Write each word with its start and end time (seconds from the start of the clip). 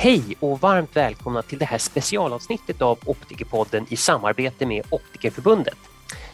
Hej 0.00 0.36
och 0.40 0.60
varmt 0.60 0.96
välkomna 0.96 1.42
till 1.42 1.58
det 1.58 1.64
här 1.64 1.78
specialavsnittet 1.78 2.82
av 2.82 2.98
Optikerpodden 3.06 3.86
i 3.90 3.96
samarbete 3.96 4.66
med 4.66 4.84
Optikerförbundet. 4.90 5.78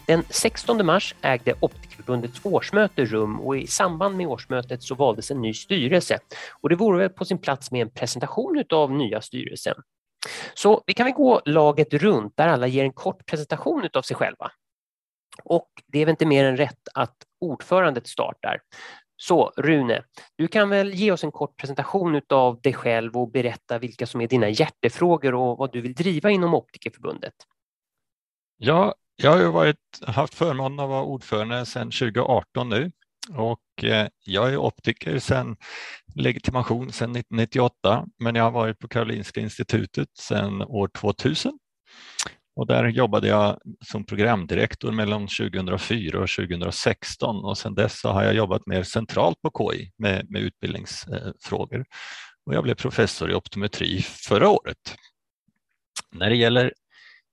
Den 0.07 0.25
16 0.31 0.87
mars 0.87 1.15
ägde 1.23 1.55
Optikerförbundets 1.61 2.41
årsmöte 2.43 3.05
rum 3.05 3.41
och 3.41 3.57
i 3.57 3.67
samband 3.67 4.17
med 4.17 4.27
årsmötet 4.27 4.83
så 4.83 4.95
valdes 4.95 5.31
en 5.31 5.41
ny 5.41 5.55
styrelse 5.55 6.19
och 6.63 6.69
det 6.69 6.77
vore 6.77 6.99
väl 6.99 7.09
på 7.09 7.25
sin 7.25 7.39
plats 7.39 7.71
med 7.71 7.83
en 7.83 7.91
presentation 7.91 8.65
av 8.73 8.93
nya 8.93 9.21
styrelsen. 9.21 9.75
Så 10.55 10.83
vi 10.87 10.95
kan 10.95 11.07
väl 11.07 11.15
gå 11.15 11.43
laget 11.45 11.95
runt 11.95 12.37
där 12.37 12.49
alla 12.49 12.67
ger 12.67 12.85
en 12.85 12.93
kort 12.93 13.27
presentation 13.27 13.89
av 13.95 14.03
sig 14.03 14.17
själva. 14.17 14.51
Och 15.45 15.69
det 15.87 15.99
är 15.99 16.07
väl 16.07 16.13
inte 16.13 16.27
mer 16.27 16.45
än 16.45 16.57
rätt 16.57 16.89
att 16.95 17.17
ordförandet 17.41 18.07
startar. 18.07 18.61
Så 19.17 19.53
Rune, 19.57 20.05
du 20.37 20.49
kan 20.49 20.71
väl 20.71 20.95
ge 20.95 21.13
oss 21.13 21.25
en 21.25 21.33
kort 21.33 21.57
presentation 21.57 22.21
av 22.29 22.61
dig 22.61 22.73
själv 22.73 23.17
och 23.17 23.31
berätta 23.31 23.79
vilka 23.79 24.07
som 24.07 24.21
är 24.21 24.29
dina 24.29 24.49
hjärtefrågor 24.49 25.35
och 25.35 25.59
vad 25.59 25.73
du 25.73 25.81
vill 25.81 25.95
driva 25.95 26.31
inom 26.31 26.55
Optikerförbundet. 26.55 27.35
Ja, 28.57 28.95
jag 29.17 29.31
har 29.31 29.39
ju 29.39 29.51
varit, 29.51 29.77
haft 30.07 30.35
förmånen 30.35 30.81
att 30.81 30.89
vara 30.89 31.03
ordförande 31.03 31.67
sedan 31.67 31.91
2018 31.91 32.69
nu 32.69 32.93
och 33.33 33.85
eh, 33.85 34.09
jag 34.25 34.53
är 34.53 34.57
optiker 34.57 35.19
sedan 35.19 35.57
legitimation 36.15 36.93
sedan 36.93 37.17
1998 37.17 38.07
men 38.19 38.35
jag 38.35 38.45
har 38.45 38.51
varit 38.51 38.79
på 38.79 38.89
Karolinska 38.89 39.41
institutet 39.41 40.09
sedan 40.19 40.63
år 40.63 40.89
2000 40.89 41.59
och 42.57 42.67
där 42.67 42.85
jobbade 42.85 43.29
jag 43.29 43.61
som 43.87 44.07
programdirektor 44.07 44.93
mellan 44.93 45.21
2004 45.21 46.21
och 46.21 46.29
2016 46.29 47.45
och 47.45 47.59
sedan 47.59 47.75
dess 47.75 48.05
har 48.05 48.25
jag 48.25 48.35
jobbat 48.35 48.67
mer 48.67 48.83
centralt 48.83 49.43
på 49.43 49.73
KI 49.73 49.93
med, 49.97 50.31
med 50.31 50.43
utbildningsfrågor. 50.43 51.85
Och 52.47 52.55
jag 52.55 52.63
blev 52.63 52.75
professor 52.75 53.31
i 53.31 53.35
optometri 53.35 54.03
förra 54.03 54.49
året. 54.49 54.97
När 56.13 56.31
det 56.31 56.37
gäller 56.37 56.73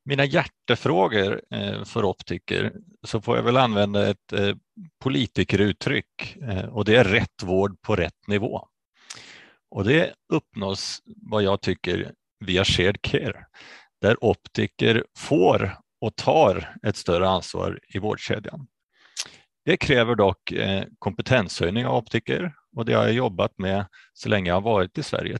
mina 0.06 0.26
hjärtefrågor 0.26 1.42
eh, 1.54 1.84
för 1.84 2.06
optiker 2.06 2.74
så 3.08 3.22
får 3.22 3.36
jag 3.36 3.44
väl 3.44 3.58
använda 3.58 4.10
ett 4.10 4.34
eh, 4.34 4.56
politikeruttryck 5.04 6.38
eh, 6.42 6.66
och 6.66 6.86
det 6.86 6.96
är 6.96 7.04
rätt 7.04 7.44
vård 7.44 7.82
på 7.82 7.96
rätt 7.96 8.28
nivå. 8.28 8.68
Och 9.72 9.84
det 9.84 10.14
uppnås 10.34 11.02
vad 11.06 11.44
jag 11.44 11.62
tycker 11.62 12.14
via 12.40 12.66
shared 12.66 13.02
care 13.02 13.46
där 14.02 14.24
optiker 14.24 15.06
får 15.18 15.78
och 16.02 16.16
tar 16.16 16.76
ett 16.84 16.96
större 16.96 17.30
ansvar 17.30 17.80
i 17.88 18.00
vårdkedjan. 18.00 18.68
Det 19.66 19.78
kräver 19.78 20.16
dock 20.16 20.52
eh, 20.52 20.84
kompetenshöjning 21.00 21.86
av 21.86 21.96
optiker 21.96 22.54
och 22.76 22.86
det 22.86 22.94
har 22.94 23.04
jag 23.04 23.14
jobbat 23.14 23.58
med 23.58 23.86
så 24.14 24.30
länge 24.30 24.50
jag 24.50 24.56
har 24.56 24.62
varit 24.62 24.98
i 24.98 25.04
Sverige. 25.04 25.38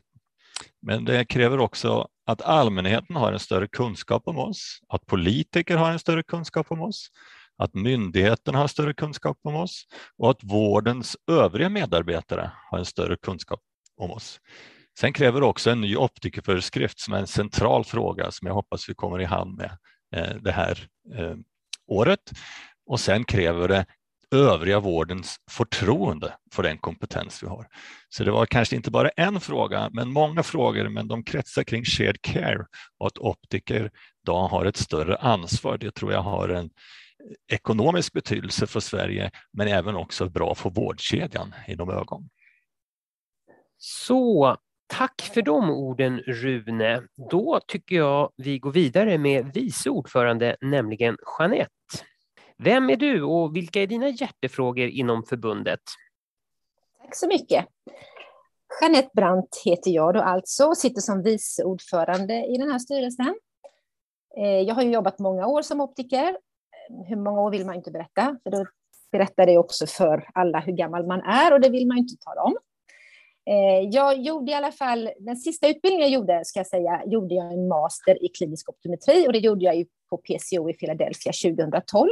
Men 0.82 1.04
det 1.04 1.24
kräver 1.24 1.58
också 1.58 2.08
att 2.26 2.42
allmänheten 2.42 3.16
har 3.16 3.32
en 3.32 3.38
större 3.38 3.68
kunskap 3.68 4.22
om 4.28 4.38
oss, 4.38 4.78
att 4.88 5.06
politiker 5.06 5.76
har 5.76 5.90
en 5.90 5.98
större 5.98 6.22
kunskap 6.22 6.66
om 6.72 6.82
oss, 6.82 7.08
att 7.56 7.74
myndigheten 7.74 8.54
har 8.54 8.66
större 8.66 8.94
kunskap 8.94 9.38
om 9.42 9.56
oss 9.56 9.84
och 10.18 10.30
att 10.30 10.44
vårdens 10.44 11.16
övriga 11.30 11.68
medarbetare 11.68 12.50
har 12.70 12.78
en 12.78 12.84
större 12.84 13.16
kunskap 13.16 13.60
om 13.96 14.10
oss. 14.10 14.40
Sen 15.00 15.12
kräver 15.12 15.42
också 15.42 15.70
en 15.70 15.80
ny 15.80 15.96
optikerföreskrift 15.96 17.00
som 17.00 17.14
är 17.14 17.18
en 17.18 17.26
central 17.26 17.84
fråga 17.84 18.30
som 18.30 18.46
jag 18.46 18.54
hoppas 18.54 18.88
vi 18.88 18.94
kommer 18.94 19.20
i 19.20 19.24
hamn 19.24 19.54
med 19.54 19.78
eh, 20.16 20.36
det 20.36 20.52
här 20.52 20.86
eh, 21.14 21.36
året. 21.86 22.32
Och 22.86 23.00
sen 23.00 23.24
kräver 23.24 23.68
det 23.68 23.86
övriga 24.32 24.80
vårdens 24.80 25.36
förtroende 25.50 26.34
för 26.52 26.62
den 26.62 26.78
kompetens 26.78 27.42
vi 27.42 27.46
har. 27.46 27.66
Så 28.08 28.24
det 28.24 28.30
var 28.30 28.46
kanske 28.46 28.76
inte 28.76 28.90
bara 28.90 29.08
en 29.08 29.40
fråga, 29.40 29.90
men 29.92 30.12
många 30.12 30.42
frågor, 30.42 30.88
men 30.88 31.08
de 31.08 31.24
kretsar 31.24 31.62
kring 31.62 31.84
shared 31.84 32.22
care 32.22 32.66
och 32.98 33.06
att 33.06 33.18
optiker 33.18 33.90
då 34.24 34.36
har 34.36 34.64
ett 34.64 34.76
större 34.76 35.16
ansvar. 35.16 35.78
Det 35.78 35.90
tror 35.90 36.12
jag 36.12 36.22
har 36.22 36.48
en 36.48 36.70
ekonomisk 37.52 38.12
betydelse 38.12 38.66
för 38.66 38.80
Sverige, 38.80 39.30
men 39.52 39.68
även 39.68 39.96
också 39.96 40.28
bra 40.28 40.54
för 40.54 40.70
vårdkedjan 40.70 41.54
inom 41.68 41.90
ögon. 41.90 42.28
Så 43.78 44.56
Tack 44.92 45.22
för 45.34 45.42
de 45.42 45.70
orden 45.70 46.18
Rune. 46.18 47.02
Då 47.30 47.60
tycker 47.66 47.96
jag 47.96 48.32
vi 48.36 48.58
går 48.58 48.72
vidare 48.72 49.18
med 49.18 49.50
vice 49.54 49.90
ordförande, 49.90 50.56
nämligen 50.60 51.16
Jeanette. 51.38 51.70
Vem 52.58 52.90
är 52.90 52.96
du 52.96 53.22
och 53.22 53.56
vilka 53.56 53.82
är 53.82 53.86
dina 53.86 54.08
hjärtefrågor 54.08 54.88
inom 54.88 55.24
förbundet? 55.24 55.80
Tack 57.02 57.16
så 57.16 57.28
mycket. 57.28 57.66
Jeanette 58.80 59.10
Brandt 59.14 59.62
heter 59.64 59.90
jag 59.90 60.14
då 60.14 60.20
alltså 60.20 60.64
och 60.64 60.78
sitter 60.78 61.00
som 61.00 61.22
vice 61.22 61.64
ordförande 61.64 62.34
i 62.34 62.56
den 62.58 62.70
här 62.70 62.78
styrelsen. 62.78 63.34
Eh, 64.36 64.60
jag 64.60 64.74
har 64.74 64.82
jobbat 64.82 65.18
många 65.18 65.46
år 65.46 65.62
som 65.62 65.80
optiker. 65.80 66.36
Hur 67.06 67.16
många 67.16 67.40
år 67.40 67.50
vill 67.50 67.66
man 67.66 67.74
inte 67.74 67.90
berätta, 67.90 68.36
för 68.42 68.50
då 68.50 68.66
berättar 69.12 69.46
det 69.46 69.58
också 69.58 69.86
för 69.86 70.30
alla 70.34 70.60
hur 70.60 70.72
gammal 70.72 71.06
man 71.06 71.20
är 71.20 71.52
och 71.52 71.60
det 71.60 71.68
vill 71.68 71.86
man 71.86 71.98
inte 71.98 72.14
tala 72.24 72.42
om. 72.42 72.56
Eh, 73.46 73.88
jag 73.90 74.20
gjorde 74.20 74.52
i 74.52 74.54
alla 74.54 74.72
fall, 74.72 75.10
den 75.18 75.36
sista 75.36 75.68
utbildningen 75.68 76.10
jag 76.10 76.20
gjorde, 76.20 76.44
ska 76.44 76.58
jag 76.58 76.66
säga, 76.66 77.02
gjorde 77.06 77.34
jag 77.34 77.52
en 77.52 77.68
master 77.68 78.24
i 78.24 78.28
klinisk 78.28 78.68
optometri 78.68 79.28
och 79.28 79.32
det 79.32 79.38
gjorde 79.38 79.64
jag 79.64 79.86
på 80.10 80.16
PCO 80.16 80.70
i 80.70 80.74
Philadelphia 80.74 81.32
2012. 81.56 82.08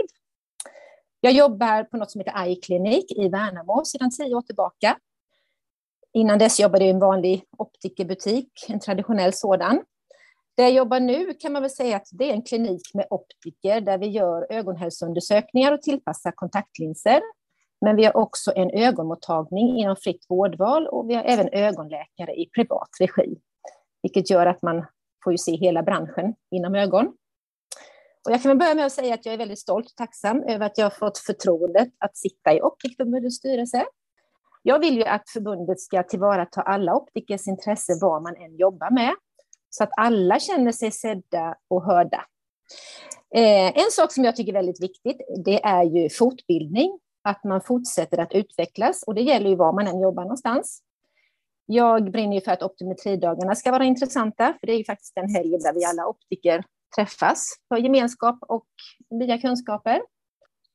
Jag 1.21 1.33
jobbar 1.33 1.85
på 1.85 1.97
något 1.97 2.11
som 2.11 2.21
heter 2.21 2.45
Eye 2.45 2.57
Clinic 2.57 3.05
i 3.17 3.29
Värnamo 3.29 3.85
sedan 3.85 4.11
tio 4.11 4.35
år 4.35 4.43
tillbaka. 4.43 4.99
Innan 6.13 6.39
dess 6.39 6.61
jobbade 6.61 6.85
jag 6.85 6.89
i 6.89 6.95
en 6.95 7.01
vanlig 7.01 7.45
optikerbutik, 7.59 8.49
en 8.69 8.81
traditionell 8.81 9.33
sådan. 9.33 9.83
Där 10.57 10.65
jag 10.65 10.73
jobbar 10.73 11.01
nu 11.01 11.35
kan 11.35 11.53
man 11.53 11.63
väl 11.63 11.71
säga 11.71 11.97
att 11.97 12.09
det 12.13 12.31
är 12.31 12.35
en 12.35 12.43
klinik 12.43 12.95
med 12.95 13.07
optiker 13.11 13.81
där 13.81 13.99
vi 13.99 14.07
gör 14.07 14.47
ögonhälsoundersökningar 14.51 15.73
och 15.73 15.83
tillpassar 15.83 16.33
kontaktlinser 16.33 17.21
men 17.81 17.97
vi 17.97 18.05
har 18.05 18.17
också 18.17 18.53
en 18.57 18.71
ögonmottagning 18.71 19.79
inom 19.79 19.97
fritt 19.97 20.25
vårdval 20.29 20.87
och 20.87 21.11
vi 21.11 21.15
har 21.15 21.25
även 21.25 21.49
ögonläkare 21.53 22.35
i 22.35 22.51
privat 22.55 22.89
regi, 23.01 23.39
vilket 24.03 24.31
gör 24.31 24.47
att 24.47 24.63
man 24.63 24.87
får 25.25 25.33
ju 25.33 25.39
se 25.39 25.57
hela 25.57 25.83
branschen 25.83 26.35
inom 26.51 26.75
ögon. 26.75 27.07
Och 28.27 28.33
jag 28.33 28.43
kan 28.43 28.59
börja 28.59 28.75
med 28.75 28.87
att 28.87 28.93
säga 28.93 29.15
att 29.15 29.27
jag 29.27 29.33
är 29.33 29.39
väldigt 29.39 29.59
stolt 29.59 29.87
och 29.87 29.97
tacksam 29.97 30.43
över 30.43 30.67
att 30.67 30.79
jag 30.79 30.85
har 30.85 30.91
fått 30.91 31.19
förtroendet 31.19 31.89
att 31.99 32.17
sitta 32.17 32.55
i 32.55 32.61
optikförbundets 32.63 33.37
styrelse. 33.37 33.85
Jag 34.63 34.79
vill 34.79 34.97
ju 34.97 35.05
att 35.05 35.31
förbundet 35.31 35.81
ska 35.81 36.03
tillvarata 36.03 36.63
alla 36.63 36.95
optikers 36.95 37.49
intresse 37.49 37.99
vad 38.01 38.23
man 38.23 38.37
än 38.37 38.57
jobbar 38.57 38.91
med, 38.91 39.15
så 39.71 39.85
att 39.85 39.91
alla 39.97 40.41
känner 40.41 40.73
sig 40.73 40.91
sedda 40.91 41.55
och 41.69 41.85
hörda. 41.85 42.25
Eh, 43.35 43.79
en 43.79 43.91
sak 43.91 44.13
som 44.13 44.25
jag 44.25 44.37
tycker 44.37 44.53
är 44.53 44.57
väldigt 44.57 44.83
viktigt, 44.83 45.21
det 45.45 45.65
är 45.65 45.85
ju 45.85 46.11
fortbildning 46.11 46.99
att 47.23 47.45
man 47.45 47.61
fortsätter 47.61 48.19
att 48.19 48.33
utvecklas 48.33 49.03
och 49.03 49.15
det 49.15 49.23
gäller 49.23 49.51
ju 49.51 49.57
var 49.57 49.73
man 49.73 49.87
än 49.87 50.01
jobbar 50.01 50.23
någonstans. 50.23 50.83
Jag 51.67 52.11
brinner 52.11 52.35
ju 52.35 52.41
för 52.41 52.53
att 52.53 52.63
optometridagarna 52.63 53.55
ska 53.55 53.71
vara 53.71 53.85
intressanta, 53.85 54.55
för 54.61 54.67
det 54.67 54.73
är 54.73 54.79
ju 54.79 54.85
faktiskt 54.85 55.17
en 55.17 55.35
helg 55.35 55.51
där 55.51 55.75
vi 55.75 55.85
alla 55.85 56.07
optiker 56.07 56.65
träffas 56.97 57.45
för 57.69 57.77
gemenskap 57.77 58.39
och 58.41 58.67
nya 59.11 59.39
kunskaper. 59.39 60.03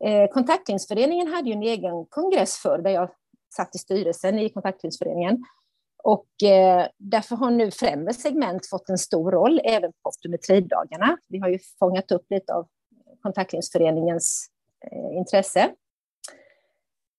Eh, 0.06 0.29
Kontaktlinsföreningen 0.31 1.28
hade 1.28 1.50
ju 1.50 1.53
en 1.53 1.63
egen 1.63 2.06
kongress 2.09 2.57
för 2.57 2.77
där 2.77 2.91
jag 2.91 3.09
satt 3.56 3.75
i 3.75 3.77
styrelsen 3.77 4.39
i 4.39 4.50
Kontaktlinsföreningen. 4.50 5.45
Och 6.03 6.44
eh, 6.44 6.88
därför 6.97 7.35
har 7.35 7.51
nu 7.51 7.72
främre 7.72 8.13
segment 8.13 8.69
fått 8.69 8.89
en 8.89 8.98
stor 8.98 9.31
roll 9.31 9.62
även 9.63 9.91
på 9.91 10.09
optometridagarna. 10.09 11.18
Vi 11.30 11.39
har 11.39 11.50
ju 11.50 11.59
fångat 11.80 12.12
upp 12.12 12.25
lite 12.30 12.53
av 12.53 12.68
Kontaktlinsföreningens 13.21 14.50
eh, 14.91 15.18
intresse. 15.18 15.71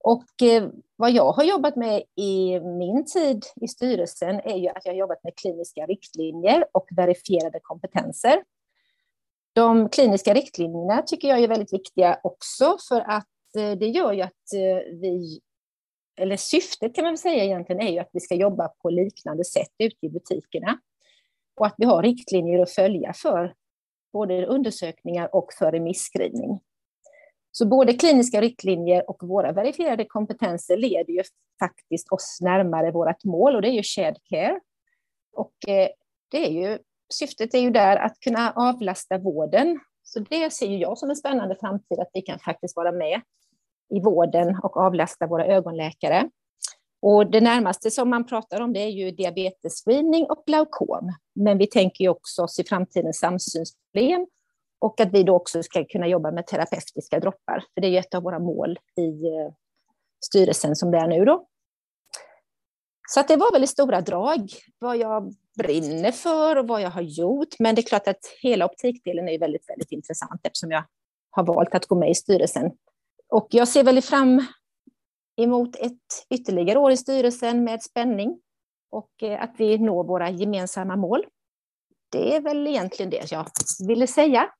Och 0.06 0.42
eh, 0.42 0.68
vad 0.96 1.10
jag 1.10 1.32
har 1.32 1.44
jobbat 1.44 1.76
med 1.76 2.02
i 2.14 2.60
min 2.60 3.04
tid 3.04 3.44
i 3.60 3.68
styrelsen 3.68 4.40
är 4.40 4.56
ju 4.56 4.68
att 4.68 4.84
jag 4.84 4.92
har 4.92 4.98
jobbat 4.98 5.24
med 5.24 5.36
kliniska 5.36 5.86
riktlinjer 5.86 6.64
och 6.72 6.88
verifierade 6.90 7.60
kompetenser. 7.62 8.42
De 9.52 9.88
kliniska 9.88 10.34
riktlinjerna 10.34 11.02
tycker 11.02 11.28
jag 11.28 11.38
är 11.38 11.48
väldigt 11.48 11.72
viktiga 11.72 12.20
också 12.22 12.76
för 12.88 13.00
att 13.00 13.56
eh, 13.58 13.72
det 13.72 13.86
gör 13.86 14.12
ju 14.12 14.22
att 14.22 14.52
eh, 14.54 14.94
vi, 15.00 15.40
eller 16.20 16.36
syftet 16.36 16.94
kan 16.94 17.04
man 17.04 17.12
väl 17.12 17.18
säga 17.18 17.44
egentligen 17.44 17.82
är 17.82 17.92
ju 17.92 17.98
att 17.98 18.10
vi 18.12 18.20
ska 18.20 18.34
jobba 18.34 18.68
på 18.68 18.90
liknande 18.90 19.44
sätt 19.44 19.72
ute 19.78 20.06
i 20.06 20.08
butikerna. 20.08 20.78
Och 21.56 21.66
att 21.66 21.74
vi 21.78 21.84
har 21.84 22.02
riktlinjer 22.02 22.62
att 22.62 22.70
följa 22.70 23.12
för 23.12 23.54
både 24.12 24.46
undersökningar 24.46 25.34
och 25.34 25.52
för 25.58 25.72
remisskrivning. 25.72 26.60
Så 27.58 27.66
både 27.66 27.92
kliniska 27.92 28.40
riktlinjer 28.40 29.10
och 29.10 29.22
våra 29.22 29.52
verifierade 29.52 30.04
kompetenser 30.04 30.76
leder 30.76 31.12
ju 31.12 31.22
faktiskt 31.58 32.12
oss 32.12 32.38
närmare 32.40 32.90
vårt 32.90 33.24
mål 33.24 33.56
och 33.56 33.62
det 33.62 33.68
är 33.68 33.72
ju 33.72 33.82
shared 33.82 34.16
care. 34.30 34.60
Och 35.32 35.68
eh, 35.68 35.88
det 36.30 36.46
är 36.46 36.50
ju, 36.50 36.78
syftet 37.14 37.54
är 37.54 37.58
ju 37.58 37.70
där 37.70 37.96
att 37.96 38.20
kunna 38.20 38.52
avlasta 38.56 39.18
vården. 39.18 39.80
Så 40.02 40.20
det 40.20 40.52
ser 40.52 40.66
ju 40.66 40.76
jag 40.76 40.98
som 40.98 41.10
en 41.10 41.16
spännande 41.16 41.56
framtid, 41.60 41.98
att 41.98 42.10
vi 42.12 42.22
kan 42.22 42.38
faktiskt 42.38 42.76
vara 42.76 42.92
med 42.92 43.20
i 43.94 44.00
vården 44.00 44.60
och 44.62 44.76
avlasta 44.76 45.26
våra 45.26 45.46
ögonläkare. 45.46 46.30
Och 47.02 47.30
det 47.30 47.40
närmaste 47.40 47.90
som 47.90 48.10
man 48.10 48.26
pratar 48.26 48.60
om 48.60 48.72
det 48.72 48.80
är 48.80 48.90
ju 48.90 49.10
diabetesscreening 49.10 50.24
och 50.24 50.42
glaukom. 50.46 51.12
Men 51.34 51.58
vi 51.58 51.66
tänker 51.66 52.04
ju 52.04 52.10
också 52.10 52.42
oss 52.42 52.58
i 52.58 52.64
framtiden 52.64 53.12
samsynsproblem 53.12 54.26
och 54.78 55.00
att 55.00 55.12
vi 55.12 55.22
då 55.22 55.34
också 55.34 55.62
ska 55.62 55.84
kunna 55.84 56.06
jobba 56.06 56.30
med 56.30 56.46
terapeutiska 56.46 57.20
droppar. 57.20 57.64
För 57.74 57.80
det 57.80 57.86
är 57.86 57.90
ju 57.90 57.98
ett 57.98 58.14
av 58.14 58.22
våra 58.22 58.38
mål 58.38 58.78
i 58.96 59.26
eh, 59.26 59.52
styrelsen 60.26 60.76
som 60.76 60.90
det 60.90 60.98
är 60.98 61.08
nu 61.08 61.24
då. 61.24 61.46
Så 63.08 63.20
att 63.20 63.28
det 63.28 63.36
var 63.36 63.52
väl 63.52 63.64
i 63.64 63.66
stora 63.66 64.00
drag 64.00 64.50
vad 64.78 64.96
jag 64.96 65.34
brinner 65.58 66.12
för 66.12 66.56
och 66.56 66.68
vad 66.68 66.82
jag 66.82 66.90
har 66.90 67.02
gjort. 67.02 67.58
Men 67.58 67.74
det 67.74 67.80
är 67.80 67.86
klart 67.86 68.08
att 68.08 68.26
hela 68.42 68.66
optikdelen 68.66 69.28
är 69.28 69.38
väldigt, 69.38 69.68
väldigt 69.68 69.92
intressant 69.92 70.40
eftersom 70.44 70.70
jag 70.70 70.84
har 71.30 71.44
valt 71.44 71.74
att 71.74 71.86
gå 71.86 71.94
med 71.94 72.10
i 72.10 72.14
styrelsen. 72.14 72.70
Och 73.28 73.48
jag 73.50 73.68
ser 73.68 73.84
väldigt 73.84 74.04
fram 74.04 74.46
emot 75.36 75.76
ett 75.76 76.26
ytterligare 76.30 76.78
år 76.78 76.92
i 76.92 76.96
styrelsen 76.96 77.64
med 77.64 77.82
spänning 77.82 78.40
och 78.90 79.22
eh, 79.22 79.42
att 79.42 79.54
vi 79.58 79.78
når 79.78 80.04
våra 80.04 80.30
gemensamma 80.30 80.96
mål. 80.96 81.26
Det 82.12 82.36
är 82.36 82.40
väl 82.40 82.66
egentligen 82.66 83.10
det 83.10 83.32
jag 83.32 83.46
ville 83.88 84.06
säga. 84.06 84.50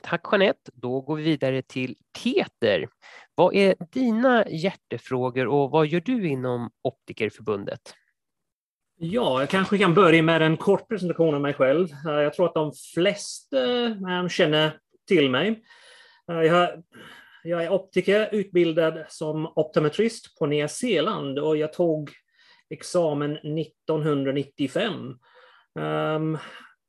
Tack 0.00 0.22
Jeanette. 0.32 0.70
Då 0.74 1.00
går 1.00 1.16
vi 1.16 1.22
vidare 1.22 1.62
till 1.62 1.96
Peter. 2.22 2.88
Vad 3.34 3.54
är 3.54 3.74
dina 3.92 4.48
hjärtefrågor 4.48 5.46
och 5.46 5.70
vad 5.70 5.86
gör 5.86 6.00
du 6.00 6.28
inom 6.28 6.70
Optikerförbundet? 6.82 7.94
Ja, 9.04 9.40
jag 9.40 9.48
kanske 9.48 9.78
kan 9.78 9.94
börja 9.94 10.22
med 10.22 10.42
en 10.42 10.56
kort 10.56 10.88
presentation 10.88 11.34
av 11.34 11.40
mig 11.40 11.54
själv. 11.54 11.88
Eh, 12.08 12.12
jag 12.12 12.34
tror 12.34 12.46
att 12.46 12.54
de 12.54 12.72
flesta 12.94 13.84
eh, 13.84 14.28
känner 14.28 14.78
till 15.08 15.30
mig. 15.30 15.62
Eh, 16.30 16.42
jag 17.42 17.64
är 17.64 17.72
optiker, 17.72 18.28
utbildad 18.32 19.04
som 19.08 19.46
optometrist 19.46 20.38
på 20.38 20.46
Nya 20.46 20.68
Zeeland 20.68 21.38
och 21.38 21.56
jag 21.56 21.72
tog 21.72 22.10
examen 22.70 23.36
1995. 23.36 25.18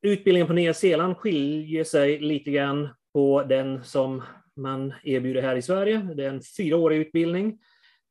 Utbildningen 0.05 0.47
på 0.47 0.53
Nya 0.53 0.73
Zeeland 0.73 1.17
skiljer 1.17 1.83
sig 1.83 2.19
lite 2.19 2.51
grann 2.51 2.89
på 3.13 3.43
den 3.43 3.83
som 3.83 4.23
man 4.55 4.93
erbjuder 5.03 5.41
här 5.41 5.55
i 5.55 5.61
Sverige. 5.61 5.97
Det 6.15 6.25
är 6.25 6.29
en 6.29 6.41
fyraårig 6.57 6.97
utbildning. 6.97 7.59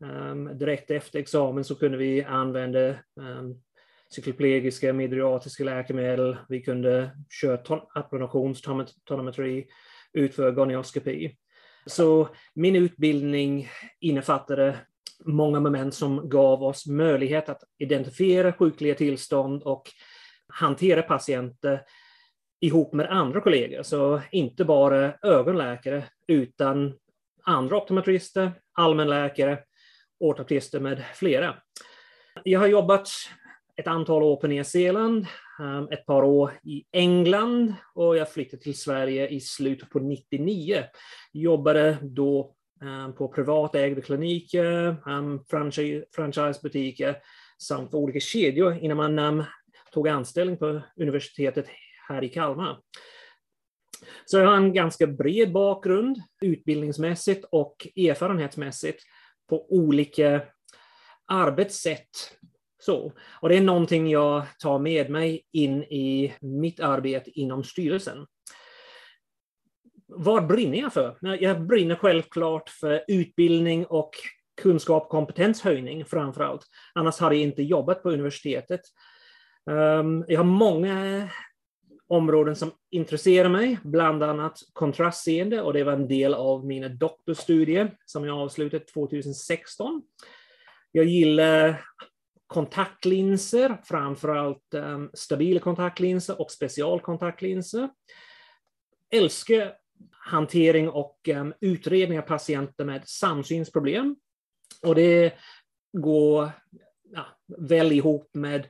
Um, 0.05 0.59
direkt 0.59 0.91
efter 0.91 1.19
examen 1.19 1.65
så 1.65 1.75
kunde 1.75 1.99
vi 1.99 2.25
använda 2.25 2.89
um, 2.89 3.63
cykloplegiska, 4.15 4.93
midriatiska 4.93 5.65
läkemedel. 5.65 6.37
Vi 6.49 6.63
kunde 6.63 7.11
köra 7.41 7.81
appronationstonometri, 7.95 9.67
utföra 10.13 10.51
gonioskopi. 10.51 11.37
Så 11.87 12.29
min 12.55 12.77
utbildning 12.77 13.69
innefattade 14.01 14.79
många 15.25 15.61
moment 15.61 15.95
som 15.95 16.29
gav 16.29 16.63
oss 16.63 16.87
möjlighet 16.87 17.49
att 17.49 17.63
identifiera 17.79 18.53
sjukliga 18.53 18.95
tillstånd 18.95 19.63
och 19.63 19.91
hantera 20.53 21.03
patienter 21.03 21.81
ihop 22.61 22.93
med 22.93 23.11
andra 23.11 23.41
kollegor. 23.41 23.83
Så 23.83 24.21
inte 24.31 24.65
bara 24.65 25.15
ögonläkare 25.23 26.05
utan 26.29 26.95
andra 27.43 27.77
optometrister, 27.77 28.53
allmänläkare, 28.73 29.59
ortoptister 30.21 30.81
med 30.81 31.05
flera. 31.15 31.55
Jag 32.45 32.61
har 32.61 32.67
jobbat 32.67 33.09
ett 33.77 33.87
antal 33.87 34.23
år 34.23 34.37
på 34.37 34.47
Nya 34.47 34.65
Zeeland, 34.65 35.27
ehm, 35.61 35.89
ett 35.91 36.07
par 36.07 36.23
år 36.23 36.51
i 36.63 36.85
England 36.93 37.75
och 37.95 38.17
jag 38.17 38.33
flyttade 38.33 38.63
till 38.63 38.79
Sverige 38.79 39.29
i 39.29 39.41
slutet 39.41 39.91
på 39.91 39.99
99. 39.99 40.85
Jobbade 41.33 41.97
då 42.03 42.55
ehm, 42.83 43.13
på 43.13 43.29
privatägda 43.29 44.01
kliniker, 44.01 44.97
ehm, 45.09 45.41
franchisebutiker 46.15 47.17
samt 47.59 47.91
för 47.91 47.99
olika 47.99 48.21
kedjor 48.21 48.79
innan 48.81 48.97
man 48.97 49.15
tog 49.93 50.09
anställning 50.09 50.57
på 50.57 50.83
universitetet 50.97 51.67
här 52.09 52.25
i 52.25 52.29
Kalmar. 52.29 52.81
Så 54.25 54.39
jag 54.39 54.47
har 54.47 54.57
en 54.57 54.73
ganska 54.73 55.07
bred 55.07 55.53
bakgrund 55.53 56.17
utbildningsmässigt 56.41 57.45
och 57.51 57.89
erfarenhetsmässigt 57.97 59.03
på 59.49 59.73
olika 59.73 60.43
arbetssätt 61.27 62.37
så. 62.83 63.13
Och 63.41 63.49
det 63.49 63.57
är 63.57 63.61
någonting 63.61 64.11
jag 64.11 64.47
tar 64.59 64.79
med 64.79 65.11
mig 65.11 65.47
in 65.53 65.83
i 65.83 66.33
mitt 66.41 66.81
arbete 66.81 67.31
inom 67.31 67.65
styrelsen. 67.65 68.27
Vad 70.07 70.47
brinner 70.47 70.79
jag 70.79 70.93
för? 70.93 71.19
Jag 71.41 71.67
brinner 71.67 71.95
självklart 71.95 72.69
för 72.69 73.05
utbildning 73.09 73.87
och 73.87 74.11
kunskap 74.63 75.03
och 75.03 75.09
kompetenshöjning 75.09 76.05
framför 76.05 76.45
allt. 76.45 76.67
Annars 76.95 77.19
hade 77.19 77.35
jag 77.35 77.43
inte 77.43 77.63
jobbat 77.63 78.03
på 78.03 78.11
universitetet. 78.11 78.81
Ehm, 79.71 80.25
jag 80.29 80.39
har 80.39 80.45
många 80.45 81.29
områden 82.07 82.57
som 82.57 82.71
intresserar 82.91 83.49
mig, 83.49 83.79
bland 83.85 84.23
annat 84.23 84.59
kontrastseende 84.73 85.63
och 85.63 85.73
det 85.73 85.85
var 85.85 85.93
en 85.93 86.09
del 86.09 86.35
av 86.35 86.67
mina 86.67 86.89
doktorstudier 86.89 87.97
som 88.07 88.25
jag 88.25 88.39
avslutade 88.39 88.85
2016. 88.85 90.03
Jag 90.93 91.05
gillar 91.05 91.85
kontaktlinser, 92.47 93.81
framförallt 93.85 94.75
um, 94.75 95.11
stabila 95.15 95.61
kontaktlinser 95.61 96.41
och 96.41 96.51
specialkontaktlinser. 96.51 97.89
Älskar 99.11 99.75
hantering 100.11 100.89
och 100.89 101.29
um, 101.29 101.55
utredning 101.61 102.19
av 102.19 102.23
patienter 102.23 102.85
med 102.85 103.09
samsynsproblem. 103.09 104.17
Och 104.83 104.95
det 104.95 105.33
går 105.93 106.51
ja, 107.13 107.27
väl 107.59 107.93
ihop 107.93 108.31
med 108.35 108.67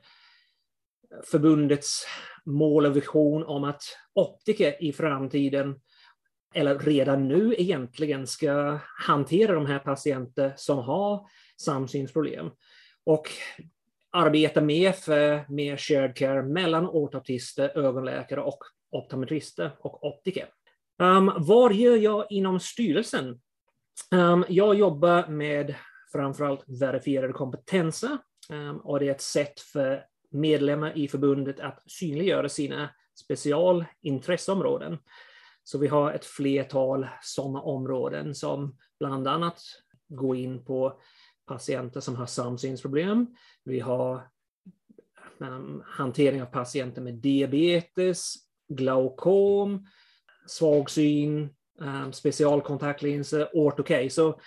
förbundets 1.25 2.05
mål 2.45 2.85
och 2.85 2.95
vision 2.95 3.43
om 3.43 3.63
att 3.63 3.83
optiker 4.13 4.83
i 4.83 4.93
framtiden, 4.93 5.79
eller 6.53 6.79
redan 6.79 7.27
nu 7.27 7.55
egentligen, 7.57 8.27
ska 8.27 8.79
hantera 9.07 9.53
de 9.53 9.65
här 9.65 9.79
patienter 9.79 10.53
som 10.55 10.77
har 10.77 11.27
samsynsproblem. 11.61 12.49
Och 13.05 13.29
arbeta 14.11 14.61
mer 14.61 14.91
för 14.91 15.45
mer 15.49 15.77
shared 15.77 16.15
care 16.15 16.43
mellan 16.43 16.87
ortoptister, 16.87 17.77
ögonläkare 17.77 18.41
och 18.41 18.59
optometrister 18.91 19.71
och 19.79 20.03
optiker. 20.03 20.47
Um, 20.99 21.31
vad 21.37 21.73
gör 21.73 21.97
jag 21.97 22.25
inom 22.29 22.59
styrelsen? 22.59 23.41
Um, 24.11 24.45
jag 24.49 24.75
jobbar 24.75 25.27
med 25.27 25.75
framförallt 26.11 26.63
verifierade 26.81 27.33
kompetenser 27.33 28.17
um, 28.49 28.77
och 28.77 28.99
det 28.99 29.07
är 29.07 29.11
ett 29.11 29.21
sätt 29.21 29.59
för 29.59 30.03
medlemmar 30.33 30.97
i 30.97 31.07
förbundet 31.07 31.59
att 31.59 31.91
synliggöra 31.91 32.49
sina 32.49 32.89
specialintresseområden. 33.15 34.97
Så 35.63 35.77
vi 35.77 35.87
har 35.87 36.11
ett 36.11 36.25
flertal 36.25 37.07
sådana 37.21 37.61
områden 37.61 38.35
som 38.35 38.77
bland 38.99 39.27
annat 39.27 39.61
går 40.07 40.35
in 40.35 40.65
på 40.65 40.99
patienter 41.45 41.99
som 41.99 42.15
har 42.15 42.25
samsynsproblem. 42.25 43.27
Vi 43.63 43.79
har 43.79 44.27
um, 45.37 45.83
hantering 45.85 46.41
av 46.41 46.45
patienter 46.45 47.01
med 47.01 47.13
diabetes, 47.13 48.33
glaukom, 48.67 49.87
svagsyn, 50.47 51.49
um, 51.79 52.13
specialkontaktlinser, 52.13 53.49
ortokej. 53.53 54.09
Så 54.09 54.39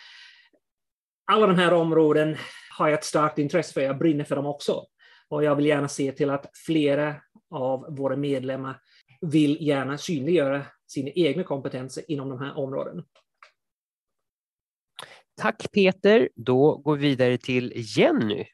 alla 1.24 1.46
de 1.46 1.56
här 1.56 1.72
områden 1.72 2.36
har 2.78 2.88
jag 2.88 2.98
ett 2.98 3.04
starkt 3.04 3.38
intresse 3.38 3.72
för, 3.72 3.80
jag 3.80 3.98
brinner 3.98 4.24
för 4.24 4.36
dem 4.36 4.46
också. 4.46 4.86
Och 5.28 5.44
jag 5.44 5.56
vill 5.56 5.66
gärna 5.66 5.88
se 5.88 6.12
till 6.12 6.30
att 6.30 6.50
flera 6.66 7.16
av 7.50 7.96
våra 7.96 8.16
medlemmar 8.16 8.80
vill 9.20 9.58
gärna 9.60 9.98
synliggöra 9.98 10.66
sina 10.86 11.10
egna 11.10 11.44
kompetenser 11.44 12.04
inom 12.08 12.28
de 12.28 12.40
här 12.40 12.58
områdena. 12.58 13.04
Tack 15.36 15.72
Peter. 15.72 16.28
Då 16.34 16.76
går 16.76 16.96
vi 16.96 17.08
vidare 17.08 17.38
till 17.38 17.72
Jenny. 17.76 18.46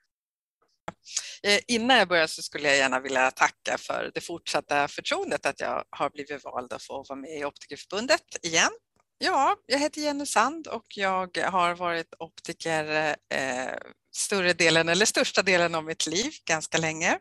Eh, 1.42 1.60
innan 1.68 1.96
jag 1.96 2.08
börjar 2.08 2.26
så 2.26 2.42
skulle 2.42 2.68
jag 2.68 2.76
gärna 2.76 3.00
vilja 3.00 3.30
tacka 3.30 3.78
för 3.78 4.10
det 4.14 4.20
fortsatta 4.20 4.88
förtroendet 4.88 5.46
att 5.46 5.60
jag 5.60 5.84
har 5.90 6.10
blivit 6.10 6.44
vald 6.44 6.72
att 6.72 6.82
få 6.82 7.04
vara 7.08 7.18
med 7.18 7.38
i 7.38 7.44
Optikerförbundet 7.44 8.22
igen. 8.42 8.70
Ja, 9.18 9.56
jag 9.66 9.78
heter 9.78 10.00
Jenny 10.00 10.26
Sand 10.26 10.66
och 10.66 10.86
jag 10.96 11.38
har 11.38 11.74
varit 11.74 12.14
optiker 12.18 13.16
eh, 13.34 13.76
större 14.12 14.52
delen 14.52 14.88
eller 14.88 15.06
största 15.06 15.42
delen 15.42 15.74
av 15.74 15.84
mitt 15.84 16.06
liv 16.06 16.32
ganska 16.44 16.78
länge. 16.78 17.18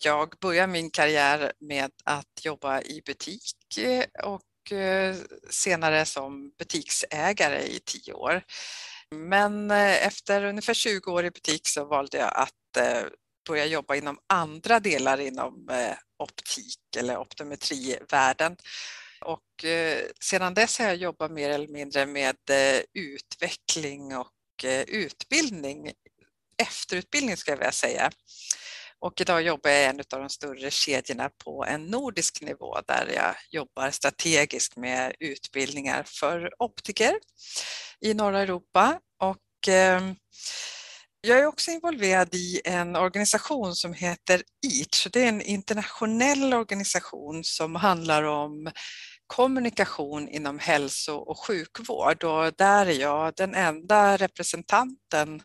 Jag 0.00 0.34
började 0.40 0.72
min 0.72 0.90
karriär 0.90 1.52
med 1.60 1.90
att 2.04 2.44
jobba 2.44 2.80
i 2.82 3.02
butik 3.06 3.78
eh, 3.78 4.04
och 4.24 4.72
eh, 4.72 5.16
senare 5.50 6.04
som 6.04 6.50
butiksägare 6.58 7.62
i 7.62 7.80
tio 7.84 8.12
år. 8.12 8.42
Men 9.10 9.70
eh, 9.70 10.06
efter 10.06 10.44
ungefär 10.44 10.74
20 10.74 11.12
år 11.12 11.24
i 11.24 11.30
butik 11.30 11.68
så 11.68 11.84
valde 11.84 12.18
jag 12.18 12.32
att 12.34 12.52
börja 13.48 13.64
jobba 13.64 13.94
inom 13.94 14.18
andra 14.26 14.80
delar 14.80 15.20
inom 15.20 15.68
optik 16.18 16.96
eller 16.96 17.16
optometrivärlden. 17.16 18.56
Och 19.20 19.64
sedan 20.20 20.54
dess 20.54 20.78
har 20.78 20.86
jag 20.86 20.96
jobbat 20.96 21.30
mer 21.30 21.50
eller 21.50 21.68
mindre 21.68 22.06
med 22.06 22.36
utveckling 22.94 24.16
och 24.16 24.35
Eh, 24.64 24.80
utbildning 24.80 25.92
efterutbildning 26.58 27.36
ska 27.36 27.50
jag 27.50 27.58
vilja 27.58 27.72
säga. 27.72 28.10
Och 28.98 29.20
idag 29.20 29.42
jobbar 29.42 29.70
jag 29.70 29.80
i 29.80 29.84
en 29.84 30.00
av 30.00 30.20
de 30.20 30.28
större 30.28 30.70
kedjorna 30.70 31.30
på 31.44 31.64
en 31.64 31.86
nordisk 31.86 32.42
nivå 32.42 32.80
där 32.86 33.12
jag 33.14 33.34
jobbar 33.50 33.90
strategiskt 33.90 34.76
med 34.76 35.14
utbildningar 35.20 36.02
för 36.06 36.50
optiker 36.58 37.14
i 38.00 38.14
norra 38.14 38.40
Europa. 38.40 39.00
Och, 39.22 39.68
eh, 39.68 40.12
jag 41.20 41.38
är 41.38 41.46
också 41.46 41.70
involverad 41.70 42.34
i 42.34 42.60
en 42.64 42.96
organisation 42.96 43.74
som 43.74 43.92
heter 43.92 44.42
EACH. 44.66 45.08
Det 45.12 45.22
är 45.22 45.28
en 45.28 45.42
internationell 45.42 46.54
organisation 46.54 47.44
som 47.44 47.74
handlar 47.74 48.22
om 48.22 48.70
kommunikation 49.26 50.28
inom 50.28 50.58
hälso 50.58 51.16
och 51.16 51.38
sjukvård 51.38 52.24
och 52.24 52.52
där 52.58 52.86
är 52.86 53.00
jag 53.00 53.34
den 53.36 53.54
enda 53.54 54.16
representanten 54.16 55.42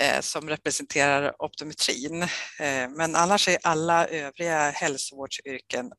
eh, 0.00 0.20
som 0.20 0.48
representerar 0.48 1.42
optometrin. 1.42 2.22
Eh, 2.22 2.88
men 2.96 3.16
annars 3.16 3.48
är 3.48 3.58
alla 3.62 4.06
övriga 4.06 4.70
hälsovårdsyrken 4.70 5.92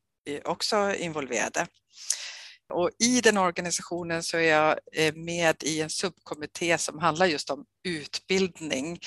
också 0.43 0.95
involverade. 0.95 1.67
Och 2.73 2.89
I 2.99 3.21
den 3.21 3.37
organisationen 3.37 4.23
så 4.23 4.37
är 4.37 4.41
jag 4.41 4.79
eh, 4.93 5.13
med 5.15 5.63
i 5.63 5.81
en 5.81 5.89
subkommitté 5.89 6.77
som 6.77 6.99
handlar 6.99 7.25
just 7.25 7.49
om 7.49 7.65
utbildning, 7.83 8.99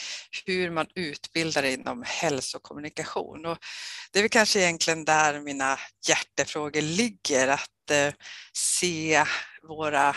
hur 0.46 0.70
man 0.70 0.86
utbildar 0.94 1.62
inom 1.62 2.02
hälsokommunikation. 2.06 3.46
Och 3.46 3.58
det 4.12 4.18
är 4.18 4.22
väl 4.22 4.30
kanske 4.30 4.60
egentligen 4.60 5.04
där 5.04 5.40
mina 5.40 5.78
hjärtefrågor 6.08 6.82
ligger, 6.82 7.48
att 7.48 7.90
eh, 7.90 8.14
se 8.56 9.24
våra 9.68 10.16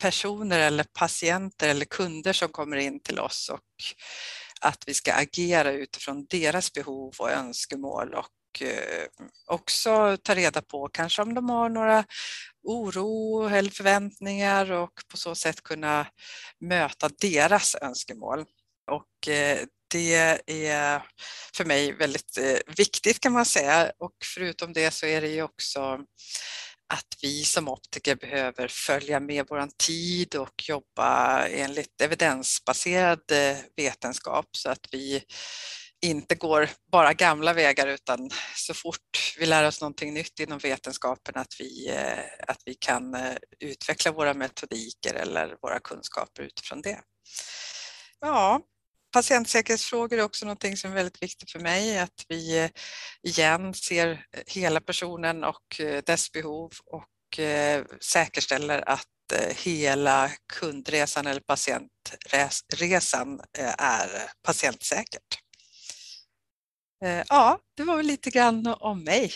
personer 0.00 0.60
eller 0.60 0.84
patienter 0.98 1.68
eller 1.68 1.84
kunder 1.84 2.32
som 2.32 2.48
kommer 2.48 2.76
in 2.76 3.00
till 3.00 3.18
oss 3.18 3.50
och 3.52 3.60
att 4.60 4.82
vi 4.86 4.94
ska 4.94 5.14
agera 5.14 5.72
utifrån 5.72 6.26
deras 6.30 6.72
behov 6.72 7.14
och 7.18 7.30
önskemål 7.30 8.14
och 8.14 8.62
eh, 8.62 9.06
också 9.46 10.16
ta 10.22 10.34
reda 10.34 10.62
på 10.62 10.88
kanske 10.88 11.22
om 11.22 11.34
de 11.34 11.50
har 11.50 11.68
några 11.68 12.04
oro 12.62 13.48
eller 13.48 13.70
förväntningar 13.70 14.72
och 14.72 14.92
på 15.08 15.16
så 15.16 15.34
sätt 15.34 15.62
kunna 15.62 16.06
möta 16.60 17.10
deras 17.20 17.74
önskemål. 17.74 18.44
Och 18.90 19.28
eh, 19.28 19.58
det 19.92 20.14
är 20.46 21.02
för 21.56 21.64
mig 21.64 21.92
väldigt 21.92 22.38
eh, 22.38 22.74
viktigt 22.76 23.20
kan 23.20 23.32
man 23.32 23.46
säga 23.46 23.92
och 23.98 24.14
förutom 24.34 24.72
det 24.72 24.90
så 24.90 25.06
är 25.06 25.20
det 25.20 25.28
ju 25.28 25.42
också 25.42 26.00
att 26.92 27.06
vi 27.22 27.44
som 27.44 27.68
optiker 27.68 28.16
behöver 28.16 28.68
följa 28.68 29.20
med 29.20 29.46
vår 29.48 29.68
tid 29.86 30.34
och 30.34 30.68
jobba 30.68 31.42
enligt 31.48 32.00
evidensbaserad 32.00 33.32
eh, 33.32 33.56
vetenskap 33.76 34.46
så 34.56 34.70
att 34.70 34.86
vi 34.90 35.22
inte 36.02 36.34
går 36.34 36.70
bara 36.92 37.12
gamla 37.12 37.52
vägar 37.52 37.86
utan 37.86 38.30
så 38.56 38.74
fort 38.74 39.34
vi 39.38 39.46
lär 39.46 39.66
oss 39.66 39.80
någonting 39.80 40.14
nytt 40.14 40.40
inom 40.40 40.58
vetenskapen 40.58 41.34
att 41.36 41.54
vi, 41.58 41.88
eh, 41.88 42.18
att 42.48 42.62
vi 42.64 42.74
kan 42.74 43.14
eh, 43.14 43.36
utveckla 43.60 44.12
våra 44.12 44.34
metodiker 44.34 45.14
eller 45.14 45.56
våra 45.62 45.80
kunskaper 45.80 46.42
utifrån 46.42 46.82
det. 46.82 47.00
Ja, 48.20 48.60
patientsäkerhetsfrågor 49.12 50.18
är 50.18 50.22
också 50.22 50.44
någonting 50.44 50.76
som 50.76 50.90
är 50.90 50.94
väldigt 50.94 51.22
viktigt 51.22 51.50
för 51.50 51.60
mig, 51.60 51.98
att 51.98 52.24
vi 52.28 52.58
eh, 52.58 52.70
igen 53.22 53.74
ser 53.74 54.26
hela 54.46 54.80
personen 54.80 55.44
och 55.44 55.80
dess 56.06 56.32
behov 56.32 56.72
och 56.86 57.08
säkerställer 58.12 58.88
att 58.88 59.06
hela 59.50 60.30
kundresan 60.52 61.26
eller 61.26 61.40
patientresan 61.40 63.40
är 63.78 64.30
patientsäkert. 64.46 65.41
Eh, 67.02 67.24
ja, 67.28 67.58
det 67.76 67.82
var 67.82 67.96
väl 67.96 68.06
lite 68.06 68.30
grann 68.30 68.74
om 68.80 69.04
mig. 69.04 69.30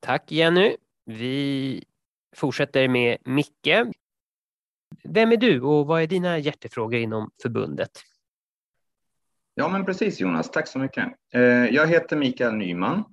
Tack 0.00 0.32
Jenny. 0.32 0.76
Vi 1.04 1.84
fortsätter 2.36 2.88
med 2.88 3.18
Micke. 3.24 3.92
Vem 5.04 5.32
är 5.32 5.36
du 5.36 5.60
och 5.60 5.86
vad 5.86 6.02
är 6.02 6.06
dina 6.06 6.38
hjärtefrågor 6.38 7.00
inom 7.00 7.30
förbundet? 7.42 7.90
Ja, 9.54 9.68
men 9.68 9.84
precis 9.84 10.20
Jonas, 10.20 10.50
tack 10.50 10.68
så 10.68 10.78
mycket. 10.78 11.12
Eh, 11.34 11.42
jag 11.42 11.86
heter 11.86 12.16
Mikael 12.16 12.54
Nyman. 12.54 13.04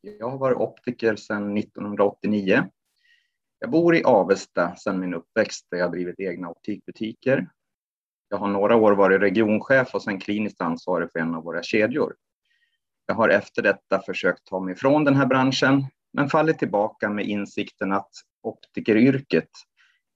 Jag 0.00 0.30
har 0.30 0.38
varit 0.38 0.56
optiker 0.56 1.16
sedan 1.16 1.56
1989. 1.56 2.64
Jag 3.58 3.70
bor 3.70 3.96
i 3.96 4.04
Avesta 4.04 4.76
sedan 4.76 5.00
min 5.00 5.14
uppväxt 5.14 5.66
där 5.70 5.78
jag 5.78 5.92
drivit 5.92 6.20
egna 6.20 6.50
optikbutiker. 6.50 7.48
Jag 8.28 8.38
har 8.38 8.48
några 8.48 8.76
år 8.76 8.92
varit 8.92 9.20
regionchef 9.20 9.94
och 9.94 10.02
sedan 10.02 10.20
kliniskt 10.20 10.60
ansvarig 10.60 11.12
för 11.12 11.18
en 11.18 11.34
av 11.34 11.44
våra 11.44 11.62
kedjor. 11.62 12.14
Jag 13.12 13.16
har 13.16 13.28
efter 13.28 13.62
detta 13.62 14.02
försökt 14.02 14.44
ta 14.44 14.60
mig 14.60 14.72
ifrån 14.74 15.04
den 15.04 15.14
här 15.14 15.26
branschen, 15.26 15.86
men 16.12 16.28
fallit 16.28 16.58
tillbaka 16.58 17.10
med 17.10 17.26
insikten 17.26 17.92
att 17.92 18.10
optikeryrket 18.42 19.48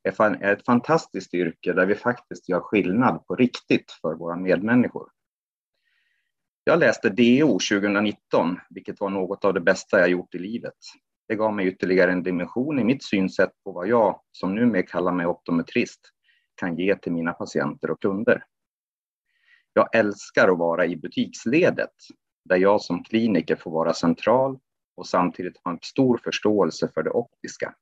är 0.04 0.42
ett 0.42 0.64
fantastiskt 0.64 1.34
yrke 1.34 1.72
där 1.72 1.86
vi 1.86 1.94
faktiskt 1.94 2.48
gör 2.48 2.60
skillnad 2.60 3.26
på 3.26 3.34
riktigt 3.34 3.92
för 4.02 4.14
våra 4.14 4.36
medmänniskor. 4.36 5.08
Jag 6.64 6.78
läste 6.78 7.08
DO 7.08 7.58
2019, 7.58 8.60
vilket 8.70 9.00
var 9.00 9.10
något 9.10 9.44
av 9.44 9.54
det 9.54 9.60
bästa 9.60 10.00
jag 10.00 10.08
gjort 10.08 10.34
i 10.34 10.38
livet. 10.38 10.78
Det 11.28 11.34
gav 11.34 11.54
mig 11.54 11.66
ytterligare 11.66 12.12
en 12.12 12.22
dimension 12.22 12.78
i 12.78 12.84
mitt 12.84 13.04
synsätt 13.04 13.52
på 13.64 13.72
vad 13.72 13.88
jag, 13.88 14.20
som 14.32 14.54
numera 14.54 14.82
kallar 14.82 15.12
mig 15.12 15.26
optometrist, 15.26 16.00
kan 16.54 16.76
ge 16.76 16.96
till 16.96 17.12
mina 17.12 17.32
patienter 17.32 17.90
och 17.90 18.02
kunder. 18.02 18.44
Jag 19.72 19.96
älskar 19.96 20.48
att 20.48 20.58
vara 20.58 20.86
i 20.86 20.96
butiksledet 20.96 21.94
där 22.48 22.56
jag 22.56 22.82
som 22.82 23.04
kliniker 23.04 23.56
får 23.56 23.70
vara 23.70 23.94
central 23.94 24.58
och 24.96 25.06
samtidigt 25.06 25.60
ha 25.64 25.70
en 25.70 25.78
stor 25.82 26.20
förståelse 26.24 26.88
för 26.94 27.02
det 27.02 27.10
optiska. 27.10 27.74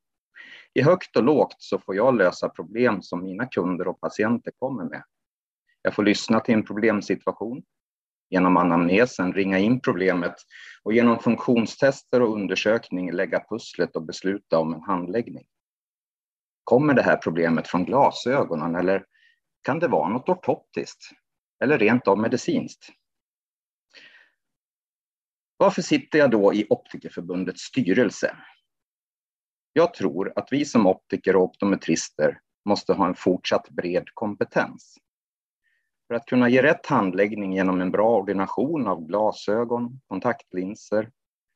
I 0.74 0.82
högt 0.82 1.16
och 1.16 1.24
lågt 1.24 1.56
så 1.58 1.78
får 1.78 1.96
jag 1.96 2.16
lösa 2.16 2.48
problem 2.48 3.02
som 3.02 3.22
mina 3.22 3.46
kunder 3.46 3.88
och 3.88 4.00
patienter 4.00 4.52
kommer 4.58 4.84
med. 4.84 5.02
Jag 5.82 5.94
får 5.94 6.02
lyssna 6.02 6.40
till 6.40 6.54
en 6.54 6.64
problemsituation, 6.64 7.62
genom 8.30 8.56
anamnesen 8.56 9.32
ringa 9.32 9.58
in 9.58 9.80
problemet 9.80 10.34
och 10.82 10.92
genom 10.92 11.18
funktionstester 11.18 12.22
och 12.22 12.34
undersökning 12.34 13.12
lägga 13.12 13.44
pusslet 13.48 13.96
och 13.96 14.02
besluta 14.02 14.58
om 14.58 14.74
en 14.74 14.82
handläggning. 14.82 15.44
Kommer 16.64 16.94
det 16.94 17.02
här 17.02 17.16
problemet 17.16 17.68
från 17.68 17.84
glasögonen 17.84 18.76
eller 18.76 19.04
kan 19.62 19.78
det 19.78 19.88
vara 19.88 20.08
något 20.08 20.28
ortoptiskt 20.28 21.10
eller 21.64 21.78
rent 21.78 22.08
av 22.08 22.18
medicinskt? 22.18 22.88
Varför 25.56 25.82
sitter 25.82 26.18
jag 26.18 26.30
då 26.30 26.54
i 26.54 26.66
Optikerförbundets 26.70 27.60
styrelse? 27.62 28.36
Jag 29.72 29.94
tror 29.94 30.32
att 30.36 30.48
vi 30.50 30.64
som 30.64 30.86
optiker 30.86 31.36
och 31.36 31.42
optometrister 31.42 32.40
måste 32.64 32.92
ha 32.92 33.06
en 33.06 33.14
fortsatt 33.14 33.70
bred 33.70 34.04
kompetens. 34.14 34.96
För 36.08 36.14
att 36.14 36.26
kunna 36.26 36.48
ge 36.48 36.62
rätt 36.62 36.86
handläggning 36.86 37.52
genom 37.52 37.80
en 37.80 37.90
bra 37.90 38.16
ordination 38.16 38.86
av 38.86 39.06
glasögon, 39.06 40.00
kontaktlinser, 40.06 41.10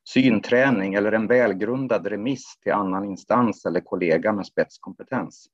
synträning 0.09 0.93
eller 0.93 1.11
en 1.11 1.27
välgrundad 1.27 2.07
remiss 2.07 2.57
till 2.63 2.71
annan 2.71 3.05
instans 3.05 3.65
eller 3.65 3.79
kollega 3.79 4.33
med 4.33 4.45
spetskompetens. 4.45 5.47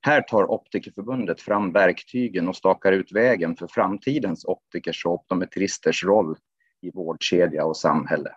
Här 0.00 0.22
tar 0.22 0.50
Optikerförbundet 0.50 1.40
fram 1.40 1.72
verktygen 1.72 2.48
och 2.48 2.56
stakar 2.56 2.92
ut 2.92 3.12
vägen 3.12 3.56
för 3.56 3.66
framtidens 3.66 4.44
optikers 4.44 5.06
och 5.06 5.12
optometristers 5.12 6.04
roll 6.04 6.36
i 6.80 6.90
vårdkedja 6.90 7.64
och 7.64 7.76
samhälle. 7.76 8.36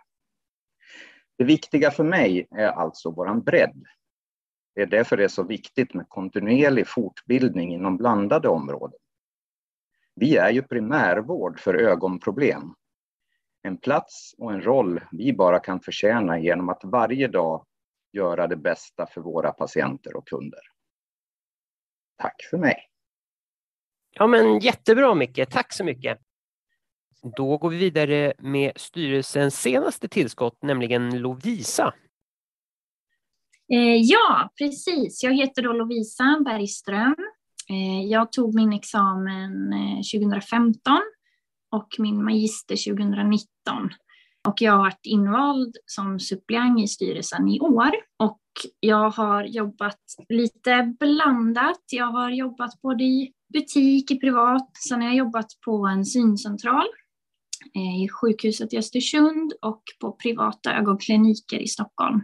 Det 1.38 1.44
viktiga 1.44 1.90
för 1.90 2.04
mig 2.04 2.46
är 2.50 2.68
alltså 2.68 3.10
vår 3.10 3.40
bredd. 3.40 3.84
Det 4.74 4.82
är 4.82 4.86
därför 4.86 5.16
det 5.16 5.24
är 5.24 5.28
så 5.28 5.42
viktigt 5.42 5.94
med 5.94 6.08
kontinuerlig 6.08 6.88
fortbildning 6.88 7.74
inom 7.74 7.96
blandade 7.96 8.48
områden. 8.48 8.98
Vi 10.14 10.36
är 10.36 10.50
ju 10.50 10.62
primärvård 10.62 11.60
för 11.60 11.74
ögonproblem. 11.74 12.74
En 13.62 13.76
plats 13.76 14.34
och 14.38 14.52
en 14.52 14.62
roll 14.62 15.00
vi 15.12 15.32
bara 15.32 15.58
kan 15.58 15.80
förtjäna 15.80 16.38
genom 16.38 16.68
att 16.68 16.80
varje 16.84 17.28
dag 17.28 17.66
göra 18.12 18.46
det 18.46 18.56
bästa 18.56 19.06
för 19.06 19.20
våra 19.20 19.52
patienter 19.52 20.16
och 20.16 20.28
kunder. 20.28 20.60
Tack 22.16 22.42
för 22.50 22.58
mig. 22.58 22.76
Ja, 24.10 24.26
men 24.26 24.58
jättebra 24.58 25.14
Micke, 25.14 25.50
tack 25.50 25.72
så 25.72 25.84
mycket. 25.84 26.18
Då 27.36 27.56
går 27.56 27.70
vi 27.70 27.76
vidare 27.76 28.32
med 28.38 28.72
styrelsens 28.76 29.60
senaste 29.60 30.08
tillskott, 30.08 30.62
nämligen 30.62 31.18
Lovisa. 31.18 31.94
Eh, 33.72 33.96
ja, 33.96 34.50
precis. 34.58 35.22
Jag 35.22 35.34
heter 35.34 35.62
då 35.62 35.72
Lovisa 35.72 36.40
Bergström. 36.44 37.16
Eh, 37.68 38.06
jag 38.06 38.32
tog 38.32 38.54
min 38.54 38.72
examen 38.72 39.72
eh, 39.72 40.20
2015 40.20 41.00
och 41.70 41.88
min 41.98 42.24
magister 42.24 42.92
2019. 42.94 43.46
Och 44.48 44.62
jag 44.62 44.72
har 44.72 44.78
varit 44.78 45.06
invald 45.06 45.76
som 45.86 46.20
suppleant 46.20 46.80
i 46.80 46.88
styrelsen 46.88 47.48
i 47.48 47.60
år. 47.60 47.90
Och 48.16 48.40
jag 48.80 49.10
har 49.10 49.44
jobbat 49.44 50.00
lite 50.28 50.94
blandat. 51.00 51.82
Jag 51.90 52.06
har 52.06 52.30
jobbat 52.30 52.82
både 52.82 53.04
i 53.04 53.32
butik 53.52 54.10
i 54.10 54.20
privat. 54.20 54.70
Sen 54.88 55.00
har 55.00 55.08
jag 55.08 55.16
jobbat 55.16 55.46
på 55.64 55.86
en 55.86 56.04
syncentral 56.04 56.86
Eh, 57.74 58.02
i 58.04 58.08
sjukhuset 58.08 58.72
i 58.72 58.78
Östersund 58.78 59.52
och 59.62 59.82
på 60.00 60.12
privata 60.12 60.74
ögonkliniker 60.74 61.58
i 61.58 61.68
Stockholm. 61.68 62.20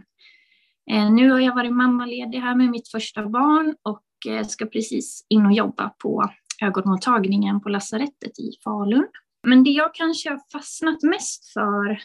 Eh, 0.91 1.11
nu 1.11 1.31
har 1.31 1.39
jag 1.39 1.55
varit 1.55 1.73
mammaledig 1.73 2.39
här 2.39 2.55
med 2.55 2.69
mitt 2.69 2.91
första 2.91 3.29
barn 3.29 3.75
och 3.81 4.03
eh, 4.27 4.47
ska 4.47 4.65
precis 4.65 5.25
in 5.29 5.45
och 5.45 5.53
jobba 5.53 5.89
på 5.89 6.29
ögonmottagningen 6.61 7.61
på 7.61 7.69
lasarettet 7.69 8.39
i 8.39 8.51
Falun. 8.63 9.07
Men 9.47 9.63
det 9.63 9.69
jag 9.69 9.93
kanske 9.93 10.29
har 10.29 10.41
fastnat 10.51 11.03
mest 11.03 11.53
för 11.53 12.01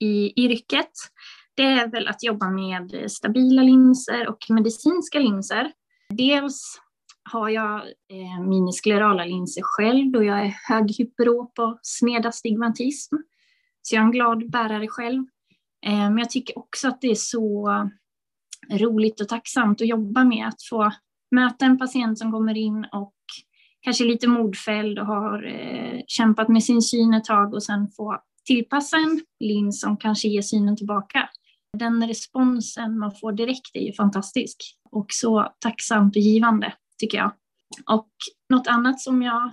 i 0.00 0.44
yrket, 0.44 0.92
det 1.54 1.62
är 1.62 1.90
väl 1.90 2.08
att 2.08 2.22
jobba 2.22 2.50
med 2.50 3.10
stabila 3.10 3.62
linser 3.62 4.28
och 4.28 4.38
medicinska 4.48 5.18
linser. 5.18 5.72
Dels 6.08 6.80
har 7.32 7.48
jag 7.48 7.80
eh, 7.84 8.40
minisklerala 8.48 9.24
linser 9.24 9.62
själv 9.64 10.12
då 10.12 10.24
jag 10.24 10.46
är 10.46 10.56
höghyperop 10.68 11.58
och 11.58 11.78
sneda 11.82 12.32
stigmatism. 12.32 13.16
Så 13.82 13.94
jag 13.94 14.00
är 14.00 14.04
en 14.04 14.12
glad 14.12 14.50
bärare 14.50 14.88
själv. 14.88 15.24
Eh, 15.86 15.92
men 15.92 16.18
jag 16.18 16.30
tycker 16.30 16.58
också 16.58 16.88
att 16.88 17.00
det 17.00 17.10
är 17.10 17.14
så 17.14 17.68
roligt 18.70 19.20
och 19.20 19.28
tacksamt 19.28 19.80
att 19.80 19.88
jobba 19.88 20.24
med 20.24 20.48
att 20.48 20.62
få 20.70 20.92
möta 21.30 21.64
en 21.64 21.78
patient 21.78 22.18
som 22.18 22.32
kommer 22.32 22.56
in 22.56 22.86
och 22.92 23.14
kanske 23.80 24.04
lite 24.04 24.28
modfälld 24.28 24.98
och 24.98 25.06
har 25.06 25.44
eh, 25.44 26.00
kämpat 26.06 26.48
med 26.48 26.64
sin 26.64 26.82
syn 26.82 27.14
ett 27.14 27.24
tag 27.24 27.54
och 27.54 27.62
sen 27.62 27.88
få 27.88 28.18
tillpassa 28.46 28.96
en 28.96 29.20
lins 29.40 29.80
som 29.80 29.96
kanske 29.96 30.28
ger 30.28 30.42
synen 30.42 30.76
tillbaka. 30.76 31.28
Den 31.78 32.08
responsen 32.08 32.98
man 32.98 33.14
får 33.14 33.32
direkt 33.32 33.70
är 33.76 33.80
ju 33.80 33.92
fantastisk 33.92 34.56
och 34.90 35.06
så 35.08 35.52
tacksamt 35.58 36.16
och 36.16 36.22
givande 36.22 36.74
tycker 36.98 37.18
jag. 37.18 37.32
Och 37.86 38.08
något 38.48 38.66
annat 38.66 39.00
som 39.00 39.22
jag 39.22 39.52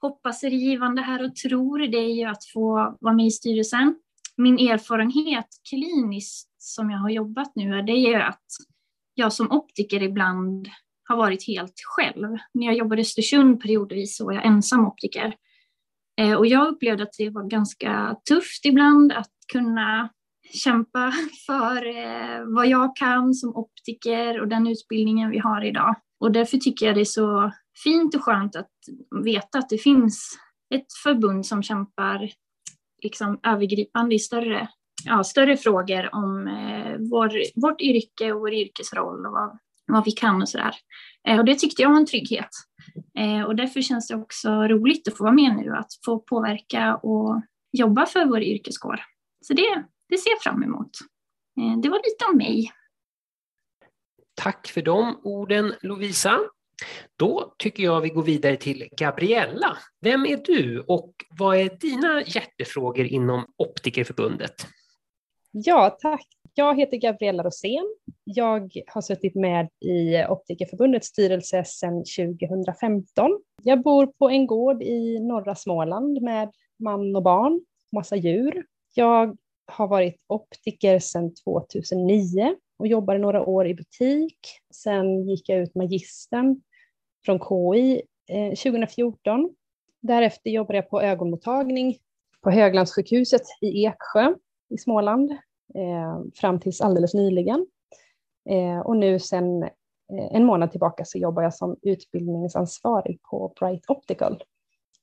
hoppas 0.00 0.44
är 0.44 0.50
givande 0.50 1.02
här 1.02 1.24
och 1.24 1.36
tror 1.36 1.78
det 1.78 1.98
är 1.98 2.14
ju 2.14 2.24
att 2.24 2.44
få 2.44 2.96
vara 3.00 3.14
med 3.14 3.26
i 3.26 3.30
styrelsen. 3.30 3.94
Min 4.36 4.58
erfarenhet 4.58 5.46
kliniskt 5.70 6.50
som 6.58 6.90
jag 6.90 6.98
har 6.98 7.10
jobbat 7.10 7.52
nu 7.54 7.82
det 7.82 7.92
är 7.92 8.08
ju 8.08 8.14
att 8.14 8.44
jag 9.14 9.32
som 9.32 9.52
optiker 9.52 10.02
ibland 10.02 10.68
har 11.08 11.16
varit 11.16 11.46
helt 11.46 11.74
själv. 11.84 12.28
När 12.54 12.66
jag 12.66 12.74
jobbade 12.74 13.00
i 13.00 13.04
Östersund 13.04 13.60
periodvis 13.60 14.16
så 14.16 14.24
var 14.24 14.32
jag 14.32 14.46
ensam 14.46 14.86
optiker. 14.86 15.34
Eh, 16.20 16.34
och 16.34 16.46
jag 16.46 16.68
upplevde 16.68 17.02
att 17.02 17.14
det 17.18 17.30
var 17.30 17.44
ganska 17.44 18.16
tufft 18.28 18.64
ibland 18.64 19.12
att 19.12 19.32
kunna 19.52 20.08
kämpa 20.52 21.12
för 21.46 21.86
eh, 21.86 22.44
vad 22.46 22.66
jag 22.66 22.96
kan 22.96 23.34
som 23.34 23.56
optiker 23.56 24.40
och 24.40 24.48
den 24.48 24.66
utbildningen 24.66 25.30
vi 25.30 25.38
har 25.38 25.64
idag. 25.64 25.94
Och 26.20 26.32
därför 26.32 26.58
tycker 26.58 26.86
jag 26.86 26.94
det 26.94 27.00
är 27.00 27.04
så 27.04 27.52
fint 27.84 28.14
och 28.14 28.24
skönt 28.24 28.56
att 28.56 28.70
veta 29.24 29.58
att 29.58 29.68
det 29.68 29.78
finns 29.78 30.38
ett 30.74 30.92
förbund 31.02 31.46
som 31.46 31.62
kämpar 31.62 32.30
liksom 33.02 33.40
övergripande 33.42 34.14
i 34.14 34.18
större, 34.18 34.68
ja, 35.04 35.24
större 35.24 35.56
frågor 35.56 36.14
om 36.14 36.48
eh, 36.48 36.96
vår, 37.10 37.60
vårt 37.60 37.80
yrke 37.80 38.32
och 38.32 38.40
vår 38.40 38.54
yrkesroll 38.54 39.26
och 39.26 39.32
vad, 39.32 39.58
vad 39.86 40.04
vi 40.04 40.10
kan 40.10 40.42
och 40.42 40.48
sådär. 40.48 40.74
Eh, 41.28 41.38
och 41.38 41.44
det 41.44 41.54
tyckte 41.54 41.82
jag 41.82 41.90
var 41.90 41.96
en 41.96 42.06
trygghet. 42.06 42.50
Eh, 43.18 43.42
och 43.42 43.56
därför 43.56 43.80
känns 43.80 44.08
det 44.08 44.16
också 44.16 44.50
roligt 44.50 45.08
att 45.08 45.16
få 45.16 45.24
vara 45.24 45.34
med 45.34 45.56
nu, 45.56 45.76
att 45.76 45.90
få 46.04 46.18
påverka 46.18 46.96
och 46.96 47.42
jobba 47.72 48.06
för 48.06 48.24
vår 48.24 48.42
yrkeskår. 48.42 49.00
Så 49.40 49.54
det, 49.54 49.84
det 50.08 50.18
ser 50.18 50.30
jag 50.30 50.42
fram 50.42 50.62
emot. 50.62 50.90
Eh, 51.60 51.80
det 51.82 51.88
var 51.88 51.98
lite 51.98 52.24
om 52.30 52.36
mig. 52.36 52.72
Tack 54.42 54.66
för 54.66 54.82
de 54.82 55.20
orden 55.24 55.74
Lovisa. 55.82 56.38
Då 57.16 57.54
tycker 57.58 57.82
jag 57.82 58.00
vi 58.00 58.08
går 58.08 58.22
vidare 58.22 58.56
till 58.56 58.88
Gabriella. 58.96 59.76
Vem 60.00 60.26
är 60.26 60.36
du 60.36 60.80
och 60.80 61.12
vad 61.38 61.56
är 61.56 61.78
dina 61.80 62.22
hjärtefrågor 62.26 63.06
inom 63.06 63.44
Optikerförbundet? 63.56 64.54
Ja, 65.50 65.96
tack. 66.00 66.26
Jag 66.54 66.78
heter 66.78 66.96
Gabriella 66.96 67.42
Rosén. 67.42 67.94
Jag 68.24 68.72
har 68.86 69.00
suttit 69.00 69.34
med 69.34 69.68
i 69.80 70.24
Optikerförbundets 70.28 71.08
styrelse 71.08 71.64
sedan 71.64 72.04
2015. 72.04 73.40
Jag 73.62 73.82
bor 73.82 74.06
på 74.06 74.28
en 74.30 74.46
gård 74.46 74.82
i 74.82 75.18
norra 75.20 75.54
Småland 75.54 76.22
med 76.22 76.50
man 76.78 77.16
och 77.16 77.22
barn, 77.22 77.60
massa 77.92 78.16
djur. 78.16 78.64
Jag 78.94 79.36
har 79.66 79.88
varit 79.88 80.16
optiker 80.26 80.98
sedan 80.98 81.34
2009 81.34 82.56
och 82.80 82.86
jobbade 82.86 83.18
några 83.18 83.44
år 83.44 83.66
i 83.66 83.74
butik. 83.74 84.38
Sen 84.74 85.28
gick 85.28 85.48
jag 85.48 85.58
ut 85.58 85.74
magistern 85.74 86.60
från 87.24 87.38
KI 87.38 88.02
2014. 88.56 89.40
Eh, 89.40 89.46
Därefter 90.00 90.50
jobbade 90.50 90.78
jag 90.78 90.90
på 90.90 91.02
ögonmottagning 91.02 91.98
på 92.40 92.50
Höglandssjukhuset 92.50 93.42
i 93.60 93.84
Eksjö 93.84 94.34
i 94.70 94.78
Småland 94.78 95.30
eh, 95.74 96.20
fram 96.34 96.60
tills 96.60 96.80
alldeles 96.80 97.14
nyligen. 97.14 97.66
Eh, 98.50 98.80
och 98.80 98.96
nu 98.96 99.18
sen 99.18 99.68
en 100.32 100.44
månad 100.44 100.70
tillbaka 100.70 101.04
så 101.04 101.18
jobbar 101.18 101.42
jag 101.42 101.54
som 101.54 101.76
utbildningsansvarig 101.82 103.22
på 103.30 103.52
Bright 103.60 103.90
Optical. 103.90 104.42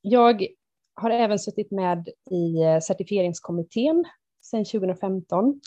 Jag 0.01 0.47
har 0.95 1.09
även 1.09 1.39
suttit 1.39 1.71
med 1.71 2.09
i 2.31 2.81
certifieringskommittén 2.81 4.05
sedan 4.41 4.65
2015 4.65 5.61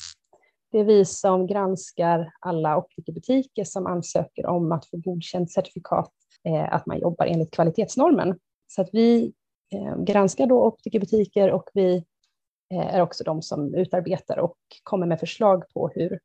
det 0.70 0.78
är 0.78 0.84
vi 0.84 1.04
som 1.04 1.46
granskar 1.46 2.32
alla 2.40 2.76
optikerbutiker 2.76 3.64
som 3.64 3.86
ansöker 3.86 4.46
om 4.46 4.72
att 4.72 4.86
få 4.86 4.96
godkänt 4.96 5.52
certifikat 5.52 6.12
eh, 6.44 6.74
att 6.74 6.86
man 6.86 6.98
jobbar 6.98 7.26
enligt 7.26 7.50
kvalitetsnormen. 7.50 8.38
Så 8.66 8.82
att 8.82 8.88
vi 8.92 9.32
eh, 9.74 10.02
granskar 10.02 10.46
då 10.46 10.64
optikerbutiker 10.64 11.50
och 11.50 11.70
vi 11.74 12.04
eh, 12.74 12.94
är 12.94 13.00
också 13.00 13.24
de 13.24 13.42
som 13.42 13.74
utarbetar 13.74 14.38
och 14.38 14.56
kommer 14.82 15.06
med 15.06 15.20
förslag 15.20 15.64
på 15.74 15.90
hur 15.94 16.20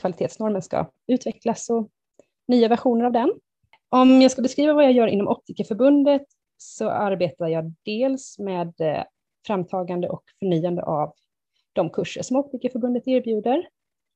kvalitetsnormen 0.00 0.62
ska 0.62 0.90
utvecklas 1.06 1.70
och 1.70 1.88
nya 2.48 2.68
versioner 2.68 3.04
av 3.04 3.12
den. 3.12 3.32
Om 3.88 4.22
jag 4.22 4.30
ska 4.30 4.42
beskriva 4.42 4.74
vad 4.74 4.84
jag 4.84 4.92
gör 4.92 5.06
inom 5.06 5.28
Optikerförbundet 5.28 6.26
så 6.56 6.90
arbetar 6.90 7.48
jag 7.48 7.74
dels 7.84 8.38
med 8.38 8.80
eh, 8.80 9.04
framtagande 9.46 10.08
och 10.08 10.22
förnyande 10.38 10.82
av 10.82 11.12
de 11.74 11.90
kurser 11.90 12.22
som 12.22 12.36
Optikerförbundet 12.36 13.08
erbjuder. 13.08 13.68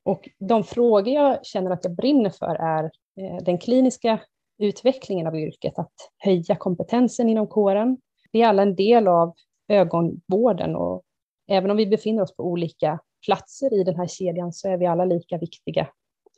Och 0.05 0.29
de 0.39 0.65
frågor 0.65 1.15
jag 1.15 1.47
känner 1.47 1.71
att 1.71 1.85
jag 1.85 1.97
brinner 1.97 2.31
för 2.31 2.55
är 2.55 2.85
eh, 3.21 3.45
den 3.45 3.59
kliniska 3.59 4.21
utvecklingen 4.59 5.27
av 5.27 5.37
yrket, 5.37 5.79
att 5.79 5.93
höja 6.19 6.57
kompetensen 6.57 7.29
inom 7.29 7.47
kåren. 7.47 7.99
Vi 8.33 8.43
är 8.43 8.49
alla 8.49 8.63
en 8.63 8.77
del 8.77 9.09
av 9.09 9.35
ögonvården 9.69 10.77
och 10.77 11.03
även 11.49 11.71
om 11.71 11.77
vi 11.77 11.87
befinner 11.87 12.23
oss 12.23 12.37
på 12.37 12.43
olika 12.43 13.01
platser 13.27 13.81
i 13.81 13.85
den 13.85 13.97
här 13.97 14.07
kedjan 14.07 14.53
så 14.53 14.69
är 14.69 14.77
vi 14.77 14.87
alla 14.87 15.05
lika 15.05 15.39
viktiga 15.39 15.89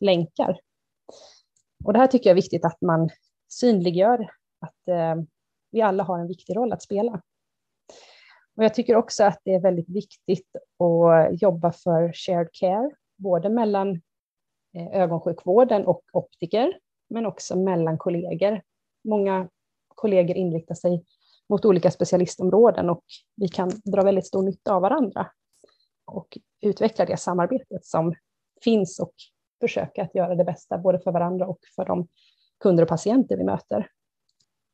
länkar. 0.00 0.60
Och 1.84 1.92
det 1.92 1.98
här 1.98 2.06
tycker 2.06 2.30
jag 2.30 2.34
är 2.34 2.42
viktigt 2.42 2.64
att 2.64 2.80
man 2.80 3.10
synliggör, 3.48 4.30
att 4.60 4.88
eh, 4.88 5.22
vi 5.70 5.80
alla 5.80 6.02
har 6.02 6.18
en 6.18 6.28
viktig 6.28 6.56
roll 6.56 6.72
att 6.72 6.82
spela. 6.82 7.22
Och 8.60 8.64
jag 8.64 8.74
tycker 8.74 8.96
också 8.96 9.24
att 9.24 9.40
det 9.44 9.54
är 9.54 9.60
väldigt 9.60 9.88
viktigt 9.88 10.56
att 10.56 11.42
jobba 11.42 11.72
för 11.72 12.12
shared 12.12 12.48
care, 12.52 12.90
både 13.16 13.48
mellan 13.48 14.00
eh, 14.76 15.00
ögonsjukvården 15.02 15.86
och 15.86 16.02
optiker, 16.12 16.78
men 17.10 17.26
också 17.26 17.58
mellan 17.58 17.98
kollegor. 17.98 18.62
Många 19.04 19.48
kollegor 19.88 20.36
inriktar 20.36 20.74
sig 20.74 21.04
mot 21.48 21.64
olika 21.64 21.90
specialistområden 21.90 22.90
och 22.90 23.04
vi 23.36 23.48
kan 23.48 23.70
dra 23.84 24.02
väldigt 24.02 24.26
stor 24.26 24.42
nytta 24.42 24.74
av 24.74 24.82
varandra 24.82 25.30
och 26.04 26.38
utveckla 26.60 27.04
det 27.04 27.16
samarbetet 27.16 27.84
som 27.84 28.14
finns 28.64 28.98
och 28.98 29.12
försöka 29.60 30.02
att 30.02 30.14
göra 30.14 30.34
det 30.34 30.44
bästa 30.44 30.78
både 30.78 31.00
för 31.00 31.12
varandra 31.12 31.46
och 31.46 31.60
för 31.76 31.84
de 31.84 32.08
kunder 32.58 32.82
och 32.82 32.88
patienter 32.88 33.36
vi 33.36 33.44
möter. 33.44 33.90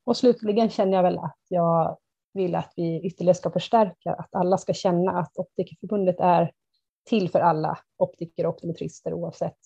Och 0.04 0.16
slutligen 0.16 0.70
känner 0.70 0.92
jag 0.92 1.02
väl 1.02 1.18
att 1.18 1.40
jag 1.48 1.98
vill 2.36 2.54
att 2.54 2.72
vi 2.76 3.00
ytterligare 3.04 3.34
ska 3.34 3.50
förstärka, 3.50 4.12
att 4.12 4.34
alla 4.34 4.58
ska 4.58 4.72
känna 4.72 5.18
att 5.18 5.36
Optikerförbundet 5.36 6.20
är 6.20 6.52
till 7.08 7.30
för 7.30 7.40
alla 7.40 7.78
optiker 7.96 8.46
och 8.46 8.54
optometrister 8.54 9.12
oavsett 9.12 9.56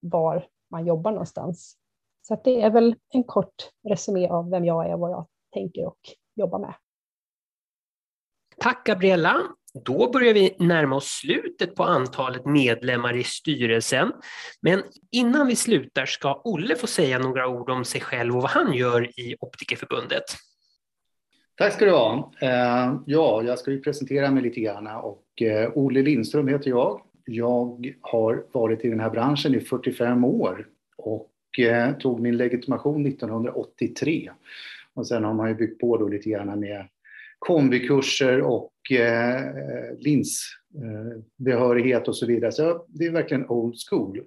var 0.00 0.46
man 0.70 0.86
jobbar 0.86 1.10
någonstans. 1.10 1.76
Så 2.22 2.40
det 2.44 2.62
är 2.62 2.70
väl 2.70 2.94
en 3.08 3.24
kort 3.24 3.70
resumé 3.88 4.28
av 4.28 4.50
vem 4.50 4.64
jag 4.64 4.88
är 4.88 4.94
och 4.94 5.00
vad 5.00 5.10
jag 5.10 5.26
tänker 5.52 5.86
och 5.86 5.98
jobbar 6.34 6.58
med. 6.58 6.74
Tack 8.58 8.86
Gabriella. 8.86 9.42
Då 9.84 10.10
börjar 10.10 10.34
vi 10.34 10.56
närma 10.58 10.96
oss 10.96 11.04
slutet 11.04 11.74
på 11.74 11.84
antalet 11.84 12.44
medlemmar 12.44 13.16
i 13.16 13.24
styrelsen. 13.24 14.12
Men 14.60 14.82
innan 15.12 15.46
vi 15.46 15.56
slutar 15.56 16.06
ska 16.06 16.40
Olle 16.44 16.76
få 16.76 16.86
säga 16.86 17.18
några 17.18 17.48
ord 17.48 17.70
om 17.70 17.84
sig 17.84 18.00
själv 18.00 18.36
och 18.36 18.42
vad 18.42 18.50
han 18.50 18.74
gör 18.74 19.20
i 19.20 19.36
Optikerförbundet. 19.40 20.24
Tack 21.56 21.72
ska 21.72 21.84
du 21.84 21.90
ha. 21.90 22.32
Eh, 22.40 22.96
ja, 23.06 23.42
jag 23.42 23.58
ska 23.58 23.70
ju 23.70 23.80
presentera 23.80 24.30
mig 24.30 24.42
lite 24.42 24.60
grann 24.60 24.86
och 24.86 25.42
eh, 25.42 25.70
Olle 25.74 26.02
Lindström 26.02 26.48
heter 26.48 26.70
jag. 26.70 27.00
Jag 27.24 27.94
har 28.00 28.44
varit 28.52 28.84
i 28.84 28.88
den 28.88 29.00
här 29.00 29.10
branschen 29.10 29.54
i 29.54 29.60
45 29.60 30.24
år 30.24 30.66
och 30.96 31.58
eh, 31.58 31.96
tog 31.96 32.20
min 32.20 32.36
legitimation 32.36 33.06
1983 33.06 34.30
Och 34.94 35.06
sen 35.06 35.24
har 35.24 35.34
man 35.34 35.48
ju 35.48 35.54
byggt 35.54 35.80
på 35.80 35.96
då 35.96 36.08
lite 36.08 36.30
grann 36.30 36.60
med 36.60 36.88
kombikurser 37.38 38.40
och 38.40 38.72
linsbehörighet 39.98 42.08
och 42.08 42.16
så 42.16 42.26
vidare. 42.26 42.52
Så 42.52 42.86
det 42.88 43.06
är 43.06 43.10
verkligen 43.10 43.48
old 43.48 43.74
school. 43.90 44.20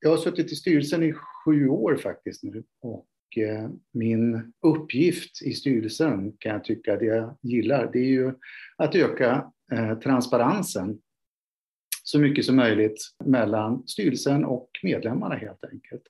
Jag 0.00 0.10
har 0.10 0.16
suttit 0.16 0.52
i 0.52 0.54
styrelsen 0.54 1.02
i 1.02 1.12
sju 1.12 1.68
år 1.68 1.96
faktiskt 1.96 2.42
nu 2.42 2.64
och 2.82 3.06
Eh, 3.38 3.68
min 3.92 4.52
uppgift 4.62 5.42
i 5.42 5.52
styrelsen 5.52 6.32
kan 6.38 6.52
jag 6.52 6.64
tycka, 6.64 6.96
det 6.96 7.04
jag 7.04 7.36
gillar, 7.42 7.90
det 7.92 7.98
är 7.98 8.10
ju 8.10 8.32
att 8.76 8.94
öka 8.94 9.50
eh, 9.72 9.98
transparensen 9.98 10.98
så 12.04 12.18
mycket 12.18 12.44
som 12.44 12.56
möjligt 12.56 12.98
mellan 13.24 13.88
styrelsen 13.88 14.44
och 14.44 14.70
medlemmarna 14.82 15.34
helt 15.34 15.64
enkelt. 15.64 16.02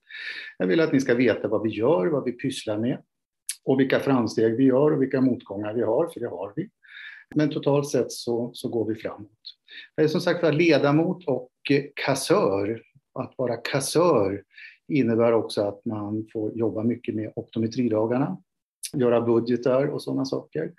Jag 0.58 0.66
vill 0.66 0.80
att 0.80 0.92
ni 0.92 1.00
ska 1.00 1.14
veta 1.14 1.48
vad 1.48 1.62
vi 1.62 1.70
gör, 1.70 2.06
vad 2.06 2.24
vi 2.24 2.32
pysslar 2.32 2.78
med 2.78 2.98
och 3.64 3.80
vilka 3.80 4.00
framsteg 4.00 4.56
vi 4.56 4.64
gör 4.64 4.90
och 4.90 5.02
vilka 5.02 5.20
motgångar 5.20 5.74
vi 5.74 5.82
har, 5.82 6.08
för 6.08 6.20
det 6.20 6.28
har 6.28 6.52
vi. 6.56 6.68
Men 7.34 7.50
totalt 7.50 7.88
sett 7.88 8.12
så, 8.12 8.50
så 8.54 8.68
går 8.68 8.88
vi 8.88 8.94
framåt. 8.94 9.30
Jag 9.94 10.04
är 10.04 10.08
som 10.08 10.20
sagt 10.20 10.54
ledamot 10.54 11.24
och 11.24 11.50
kassör. 11.94 12.82
Att 13.18 13.34
vara 13.36 13.56
kassör 13.56 14.42
innebär 14.88 15.32
också 15.32 15.62
att 15.62 15.84
man 15.84 16.26
får 16.32 16.56
jobba 16.56 16.82
mycket 16.82 17.14
med 17.14 17.32
optometridagarna, 17.36 18.36
göra 18.94 19.20
budgetar 19.20 19.86
och 19.86 20.02
sådana 20.02 20.24
saker. 20.24 20.72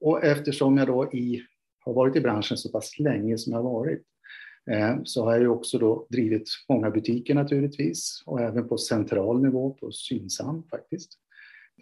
Och 0.00 0.24
eftersom 0.24 0.76
jag 0.76 0.86
då 0.86 1.12
i, 1.12 1.42
har 1.80 1.94
varit 1.94 2.16
i 2.16 2.20
branschen 2.20 2.56
så 2.56 2.68
pass 2.68 2.98
länge 2.98 3.38
som 3.38 3.52
jag 3.52 3.62
har 3.62 3.70
varit 3.70 4.02
eh, 4.70 4.96
så 5.04 5.24
har 5.24 5.32
jag 5.32 5.40
ju 5.40 5.48
också 5.48 5.78
då 5.78 6.06
drivit 6.10 6.48
många 6.68 6.90
butiker 6.90 7.34
naturligtvis 7.34 8.22
och 8.26 8.40
även 8.40 8.68
på 8.68 8.78
central 8.78 9.42
nivå 9.42 9.70
på 9.70 9.92
Synsam 9.92 10.62
faktiskt 10.70 11.10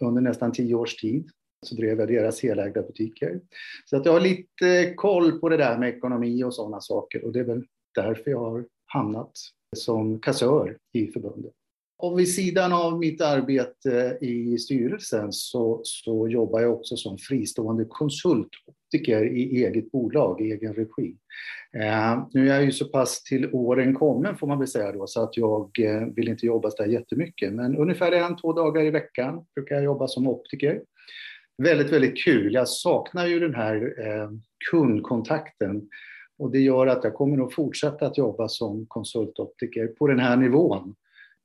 under 0.01 0.21
nästan 0.21 0.51
tio 0.51 0.75
års 0.75 0.95
tid. 0.95 1.29
Så 1.65 1.75
drev 1.75 1.99
jag 1.99 2.07
deras 2.07 2.39
helägda 2.39 2.81
butiker. 2.81 3.41
Så 3.85 3.97
att 3.97 4.05
jag 4.05 4.13
har 4.13 4.19
lite 4.19 4.93
koll 4.95 5.39
på 5.39 5.49
det 5.49 5.57
där 5.57 5.77
med 5.77 5.89
ekonomi 5.89 6.43
och 6.43 6.53
sådana 6.53 6.81
saker 6.81 7.25
och 7.25 7.33
det 7.33 7.39
är 7.39 7.43
väl 7.43 7.63
därför 7.95 8.31
jag 8.31 8.39
har 8.39 8.65
hamnat 8.85 9.31
som 9.75 10.19
kassör 10.19 10.77
i 10.93 11.07
förbundet. 11.07 11.53
Och 12.01 12.19
vid 12.19 12.33
sidan 12.33 12.73
av 12.73 12.99
mitt 12.99 13.21
arbete 13.21 14.17
i 14.21 14.57
styrelsen 14.57 15.33
så, 15.33 15.81
så 15.83 16.27
jobbar 16.27 16.59
jag 16.59 16.73
också 16.73 16.97
som 16.97 17.17
fristående 17.17 17.85
konsultoptiker 17.85 19.25
i 19.25 19.65
eget 19.65 19.91
bolag, 19.91 20.41
i 20.41 20.51
egen 20.51 20.73
regi. 20.73 21.15
Eh, 21.73 22.27
nu 22.33 22.49
är 22.49 22.53
jag 22.53 22.65
ju 22.65 22.71
så 22.71 22.85
pass 22.85 23.23
till 23.23 23.49
åren 23.53 23.95
kommen 23.95 24.37
får 24.37 24.47
man 24.47 24.59
väl 24.59 24.67
säga 24.67 24.91
då, 24.91 25.07
så 25.07 25.23
att 25.23 25.37
jag 25.37 25.79
eh, 25.79 26.01
vill 26.15 26.29
inte 26.29 26.45
jobba 26.45 26.71
så 26.71 26.83
där 26.83 26.89
jättemycket. 26.89 27.53
Men 27.53 27.77
ungefär 27.77 28.11
en, 28.11 28.37
två 28.37 28.53
dagar 28.53 28.83
i 28.83 28.89
veckan 28.89 29.45
brukar 29.55 29.75
jag 29.75 29.83
jobba 29.83 30.07
som 30.07 30.27
optiker. 30.27 30.81
Väldigt, 31.63 31.91
väldigt 31.91 32.23
kul. 32.23 32.53
Jag 32.53 32.67
saknar 32.67 33.27
ju 33.27 33.39
den 33.39 33.55
här 33.55 33.75
eh, 34.07 34.29
kundkontakten 34.71 35.89
och 36.39 36.51
det 36.51 36.59
gör 36.59 36.87
att 36.87 37.03
jag 37.03 37.13
kommer 37.13 37.45
att 37.45 37.53
fortsätta 37.53 38.07
att 38.07 38.17
jobba 38.17 38.47
som 38.47 38.85
konsultoptiker 38.85 39.87
på 39.87 40.07
den 40.07 40.19
här 40.19 40.37
nivån 40.37 40.95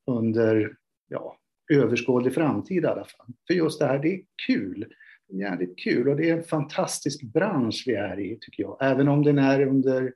under 0.07 0.76
ja, 1.09 1.37
överskådlig 1.72 2.35
framtid 2.35 2.85
i 2.85 2.87
alla 2.87 3.04
fall. 3.04 3.26
För 3.46 3.54
just 3.54 3.78
det 3.78 3.87
här, 3.87 3.98
det 3.98 4.14
är 4.14 4.20
kul. 4.46 4.87
Jävligt 5.28 5.78
kul 5.78 6.09
och 6.09 6.16
det 6.16 6.30
är 6.30 6.37
en 6.37 6.44
fantastisk 6.44 7.22
bransch 7.22 7.85
vi 7.87 7.94
är 7.94 8.20
i 8.20 8.38
tycker 8.40 8.62
jag. 8.62 8.78
Även 8.80 9.09
om 9.09 9.22
den 9.22 9.38
är 9.38 9.66
under 9.66 10.12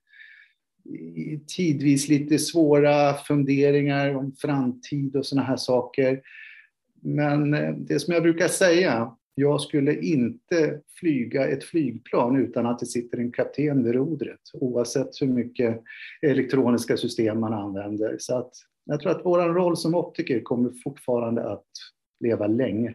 tidvis 1.56 2.08
lite 2.08 2.38
svåra 2.38 3.14
funderingar 3.14 4.14
om 4.14 4.32
framtid 4.32 5.16
och 5.16 5.26
sådana 5.26 5.46
här 5.46 5.56
saker. 5.56 6.22
Men 7.00 7.54
eh, 7.54 7.74
det 7.74 8.00
som 8.00 8.14
jag 8.14 8.22
brukar 8.22 8.48
säga, 8.48 9.16
jag 9.38 9.60
skulle 9.60 10.00
inte 10.00 10.80
flyga 10.94 11.48
ett 11.48 11.64
flygplan 11.64 12.36
utan 12.36 12.66
att 12.66 12.78
det 12.78 12.86
sitter 12.86 13.18
en 13.18 13.32
kapten 13.32 13.84
vid 13.84 13.94
rodret, 13.94 14.40
oavsett 14.52 15.22
hur 15.22 15.26
mycket 15.26 15.82
elektroniska 16.22 16.96
system 16.96 17.40
man 17.40 17.52
använder. 17.52 18.16
Så 18.18 18.38
att 18.38 18.52
jag 18.84 19.00
tror 19.00 19.12
att 19.12 19.24
vår 19.24 19.38
roll 19.38 19.76
som 19.76 19.94
optiker 19.94 20.40
kommer 20.40 20.70
fortfarande 20.70 21.50
att 21.50 21.66
leva 22.20 22.46
länge. 22.46 22.94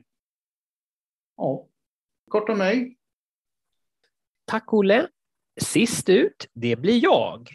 Ja, 1.37 1.67
kort 2.29 2.49
om 2.49 2.57
mig. 2.57 2.97
Tack 4.45 4.73
Olle. 4.73 5.07
Sist 5.61 6.09
ut, 6.09 6.47
det 6.53 6.75
blir 6.75 7.03
jag. 7.03 7.49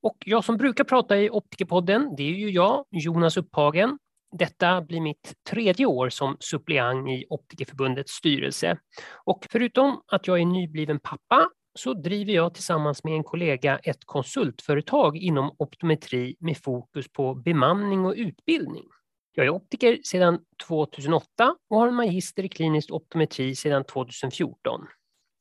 Och 0.00 0.16
jag 0.26 0.44
som 0.44 0.56
brukar 0.56 0.84
prata 0.84 1.18
i 1.18 1.30
Optikerpodden, 1.30 2.14
det 2.16 2.22
är 2.22 2.34
ju 2.34 2.50
jag, 2.50 2.84
Jonas 2.90 3.36
Upphagen. 3.36 3.98
Detta 4.38 4.82
blir 4.82 5.00
mitt 5.00 5.34
tredje 5.50 5.86
år 5.86 6.08
som 6.08 6.36
suppleant 6.40 7.08
i 7.08 7.26
Optikerförbundets 7.30 8.12
styrelse. 8.12 8.78
Och 9.24 9.46
förutom 9.50 10.00
att 10.06 10.26
jag 10.26 10.40
är 10.40 10.46
nybliven 10.46 11.00
pappa 11.00 11.50
så 11.74 11.94
driver 11.94 12.32
jag 12.32 12.54
tillsammans 12.54 13.04
med 13.04 13.14
en 13.14 13.24
kollega 13.24 13.78
ett 13.78 14.04
konsultföretag 14.04 15.16
inom 15.16 15.56
optometri 15.58 16.36
med 16.40 16.58
fokus 16.58 17.12
på 17.12 17.34
bemanning 17.34 18.04
och 18.06 18.14
utbildning. 18.16 18.84
Jag 19.32 19.46
är 19.46 19.50
optiker 19.50 19.98
sedan 20.04 20.38
2008 20.66 21.56
och 21.70 21.78
har 21.78 21.88
en 21.88 21.94
magister 21.94 22.44
i 22.44 22.48
klinisk 22.48 22.92
optometri 22.92 23.54
sedan 23.54 23.84
2014. 23.84 24.86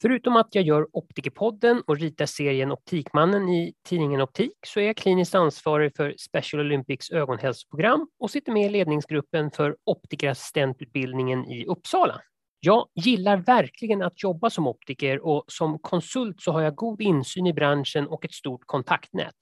Förutom 0.04 0.36
att 0.36 0.56
jag 0.56 0.63
gör 0.63 0.88
Optikerpodden 0.92 1.82
och 1.88 1.98
ritar 1.98 2.26
serien 2.26 2.72
Optikmannen 2.72 3.50
i 3.50 3.74
tidningen 3.88 4.22
Optik 4.22 4.58
så 4.68 4.80
är 4.80 4.84
jag 4.84 4.98
kliniskt 4.98 5.36
ansvarig 5.36 5.96
för 5.96 6.16
Special 6.18 6.60
Olympics 6.60 7.12
ögonhälsoprogram 7.12 8.08
och 8.20 8.32
sitter 8.32 8.52
med 8.52 8.66
i 8.66 8.70
ledningsgruppen 8.70 9.52
för 9.52 9.76
optikerassistentutbildningen 9.84 11.46
i 11.46 11.66
Uppsala. 11.66 12.22
Jag 12.65 12.88
gillar 12.95 13.38
verkligen 13.38 14.02
att 14.02 14.23
jobba 14.23 14.49
som 14.49 14.67
optiker 14.67 15.26
och 15.26 15.43
som 15.47 15.80
konsult 15.80 16.41
så 16.41 16.52
har 16.52 16.62
jag 16.62 16.76
god 16.76 17.02
insyn 17.02 17.47
i 17.47 17.54
branschen 17.54 18.08
och 18.08 18.26
ett 18.26 18.34
stort 18.34 18.62
kontaktnät. 18.65 19.36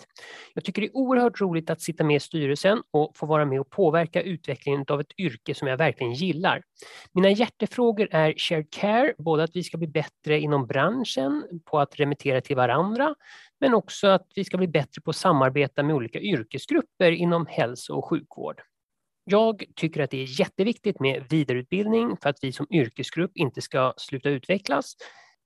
Jag 0.53 0.63
tycker 0.63 0.81
det 0.81 0.87
är 0.87 0.97
oerhört 0.97 1.41
roligt 1.41 1.69
att 1.69 1.81
sitta 1.81 2.03
med 2.03 2.15
i 2.15 2.19
styrelsen 2.19 2.81
och 2.91 3.11
få 3.15 3.25
vara 3.25 3.45
med 3.45 3.59
och 3.59 3.69
påverka 3.69 4.21
utvecklingen 4.21 4.85
av 4.87 5.01
ett 5.01 5.19
yrke 5.19 5.55
som 5.55 5.67
jag 5.67 5.77
verkligen 5.77 6.13
gillar. 6.13 6.61
Mina 7.11 7.29
hjärtefrågor 7.29 8.07
är 8.11 8.33
shared 8.37 8.71
care, 8.71 9.13
både 9.17 9.43
att 9.43 9.55
vi 9.55 9.63
ska 9.63 9.77
bli 9.77 9.87
bättre 9.87 10.39
inom 10.39 10.67
branschen 10.67 11.43
på 11.65 11.79
att 11.79 11.99
remittera 11.99 12.41
till 12.41 12.55
varandra, 12.55 13.15
men 13.59 13.73
också 13.73 14.07
att 14.07 14.27
vi 14.35 14.43
ska 14.43 14.57
bli 14.57 14.67
bättre 14.67 15.01
på 15.01 15.09
att 15.09 15.15
samarbeta 15.15 15.83
med 15.83 15.95
olika 15.95 16.19
yrkesgrupper 16.19 17.11
inom 17.11 17.45
hälso 17.45 17.93
och 17.95 18.09
sjukvård. 18.09 18.61
Jag 19.23 19.63
tycker 19.75 20.01
att 20.01 20.11
det 20.11 20.21
är 20.21 20.39
jätteviktigt 20.39 20.99
med 20.99 21.23
vidareutbildning 21.29 22.17
för 22.21 22.29
att 22.29 22.37
vi 22.41 22.51
som 22.51 22.67
yrkesgrupp 22.71 23.31
inte 23.35 23.61
ska 23.61 23.93
sluta 23.97 24.29
utvecklas. 24.29 24.95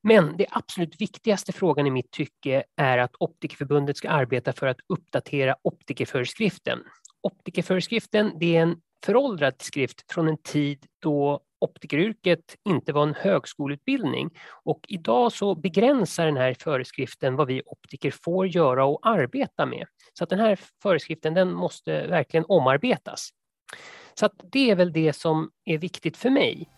Men 0.04 0.38
det 0.38 0.46
absolut 0.50 1.02
viktigaste 1.02 1.54
frågan 1.54 1.88
i 1.88 1.92
mitt 1.92 2.12
tycke 2.12 2.64
är 2.78 2.98
att 2.98 3.16
Optikerförbundet 3.20 3.98
ska 3.98 4.10
arbeta 4.10 4.54
för 4.54 4.68
att 4.68 4.78
uppdatera 4.88 5.56
optikerföreskriften. 5.64 6.80
Optikerföreskriften 7.22 8.32
det 8.40 8.56
är 8.56 8.62
en 8.62 8.82
föråldrad 9.06 9.54
skrift 9.60 10.12
från 10.12 10.28
en 10.28 10.38
tid 10.38 10.86
då 11.02 11.42
optikeryrket 11.60 12.56
inte 12.70 12.94
var 12.94 13.04
en 13.04 13.14
högskoleutbildning 13.14 14.30
och 14.64 14.80
idag 14.88 15.32
så 15.32 15.56
begränsar 15.56 16.26
den 16.26 16.38
här 16.38 16.56
föreskriften 16.60 17.36
vad 17.36 17.48
vi 17.48 17.62
optiker 17.66 18.12
får 18.12 18.48
göra 18.48 18.86
och 18.86 19.08
arbeta 19.08 19.66
med. 19.66 19.88
Så 20.14 20.24
att 20.24 20.30
den 20.30 20.40
här 20.40 20.60
föreskriften 20.82 21.34
den 21.34 21.54
måste 21.54 22.08
verkligen 22.08 22.46
omarbetas. 22.48 23.30
Så 24.14 24.30
det 24.52 24.72
är 24.72 24.76
väl 24.76 24.94
det 24.94 25.14
som 25.14 25.50
är 25.66 25.78
viktigt 25.78 26.18
för 26.18 26.30
mig. 26.30 26.70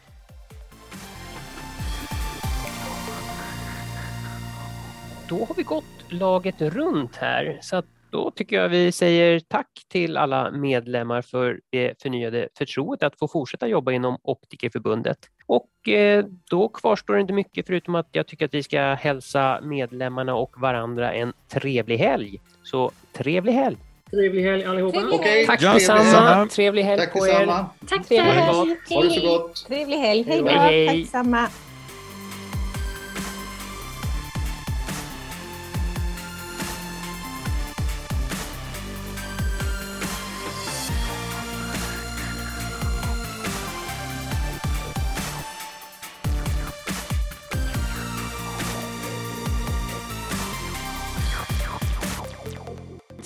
Då 5.30 5.46
har 5.46 5.56
vi 5.56 5.64
gått 5.64 5.84
laget 6.10 6.62
runt 6.62 7.16
här, 7.16 7.60
så 7.62 7.84
då 8.12 8.32
tycker 8.32 8.56
jag 8.56 8.70
vi 8.70 8.92
säger 8.92 9.40
tack 9.40 9.70
till 9.88 10.18
alla 10.18 10.52
medlemmar 10.52 11.22
för 11.22 11.60
det 11.70 12.02
förnyade 12.02 12.50
förtroendet 12.58 13.04
att 13.04 13.20
få 13.20 13.28
fortsätta 13.28 13.68
jobba 13.68 13.92
inom 13.92 14.18
Optikerförbundet. 14.24 15.18
Och 15.46 15.90
eh, 15.90 16.26
då 16.50 16.70
kvarstår 16.70 17.14
det 17.14 17.22
inte 17.22 17.34
mycket 17.34 17.68
förutom 17.68 17.96
att 17.96 18.10
jag 18.12 18.28
tycker 18.28 18.46
att 18.46 18.54
vi 18.54 18.64
ska 18.64 18.82
hälsa 18.82 19.60
medlemmarna 19.64 20.36
och 20.36 20.62
varandra 20.62 21.14
en 21.14 21.34
trevlig 21.48 21.98
helg. 21.98 22.42
Så 22.64 22.92
trevlig 23.14 23.54
helg! 23.54 23.87
Trevlig 24.12 24.44
helg 24.44 24.64
allihopa. 24.64 25.00
Trevlig 25.00 25.48
Tack 25.48 25.62
detsamma. 25.62 26.48
Trevlig 26.48 26.84
helg 26.84 27.02
Tack 27.02 27.14
på 27.14 27.28
er. 27.28 27.40
detsamma. 27.40 27.66
Tack 27.90 28.08
för 28.08 28.16
helg. 28.16 28.32
helg. 28.32 28.76
Ha 28.90 29.04
det 29.04 29.10
så 29.10 29.22
gott. 29.22 29.66
Trevlig 29.68 29.98
helg. 29.98 30.24
Hej 30.28 30.42
då. 30.42 30.48
Tack 30.48 31.12
samma. 31.12 31.48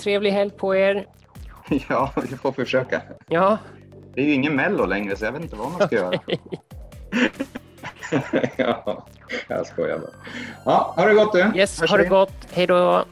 Trevlig 0.02 0.30
helg 0.30 0.50
på 0.50 0.74
er. 0.76 1.06
Ja, 1.88 2.12
vi 2.30 2.36
får 2.36 2.52
försöka. 2.52 3.02
Ja, 3.28 3.58
Det 4.14 4.20
är 4.20 4.24
ju 4.24 4.32
ingen 4.32 4.56
Mello 4.56 4.86
längre 4.86 5.16
så 5.16 5.24
jag 5.24 5.32
vet 5.32 5.42
inte 5.42 5.56
vad 5.56 5.70
man 5.72 5.86
ska 5.86 5.96
göra. 5.96 6.20
ja, 8.56 9.06
jag 9.48 9.66
skojar 9.66 9.98
bara. 9.98 10.10
Ja, 10.64 10.94
ha 10.96 11.06
det 11.06 11.14
gott 11.14 11.32
du. 11.32 11.52
Yes, 11.54 11.80
Hörs 11.80 11.90
ha 11.90 11.96
det 11.96 12.08
gott. 12.08 12.48
Hej 12.52 12.66
då. 12.66 13.04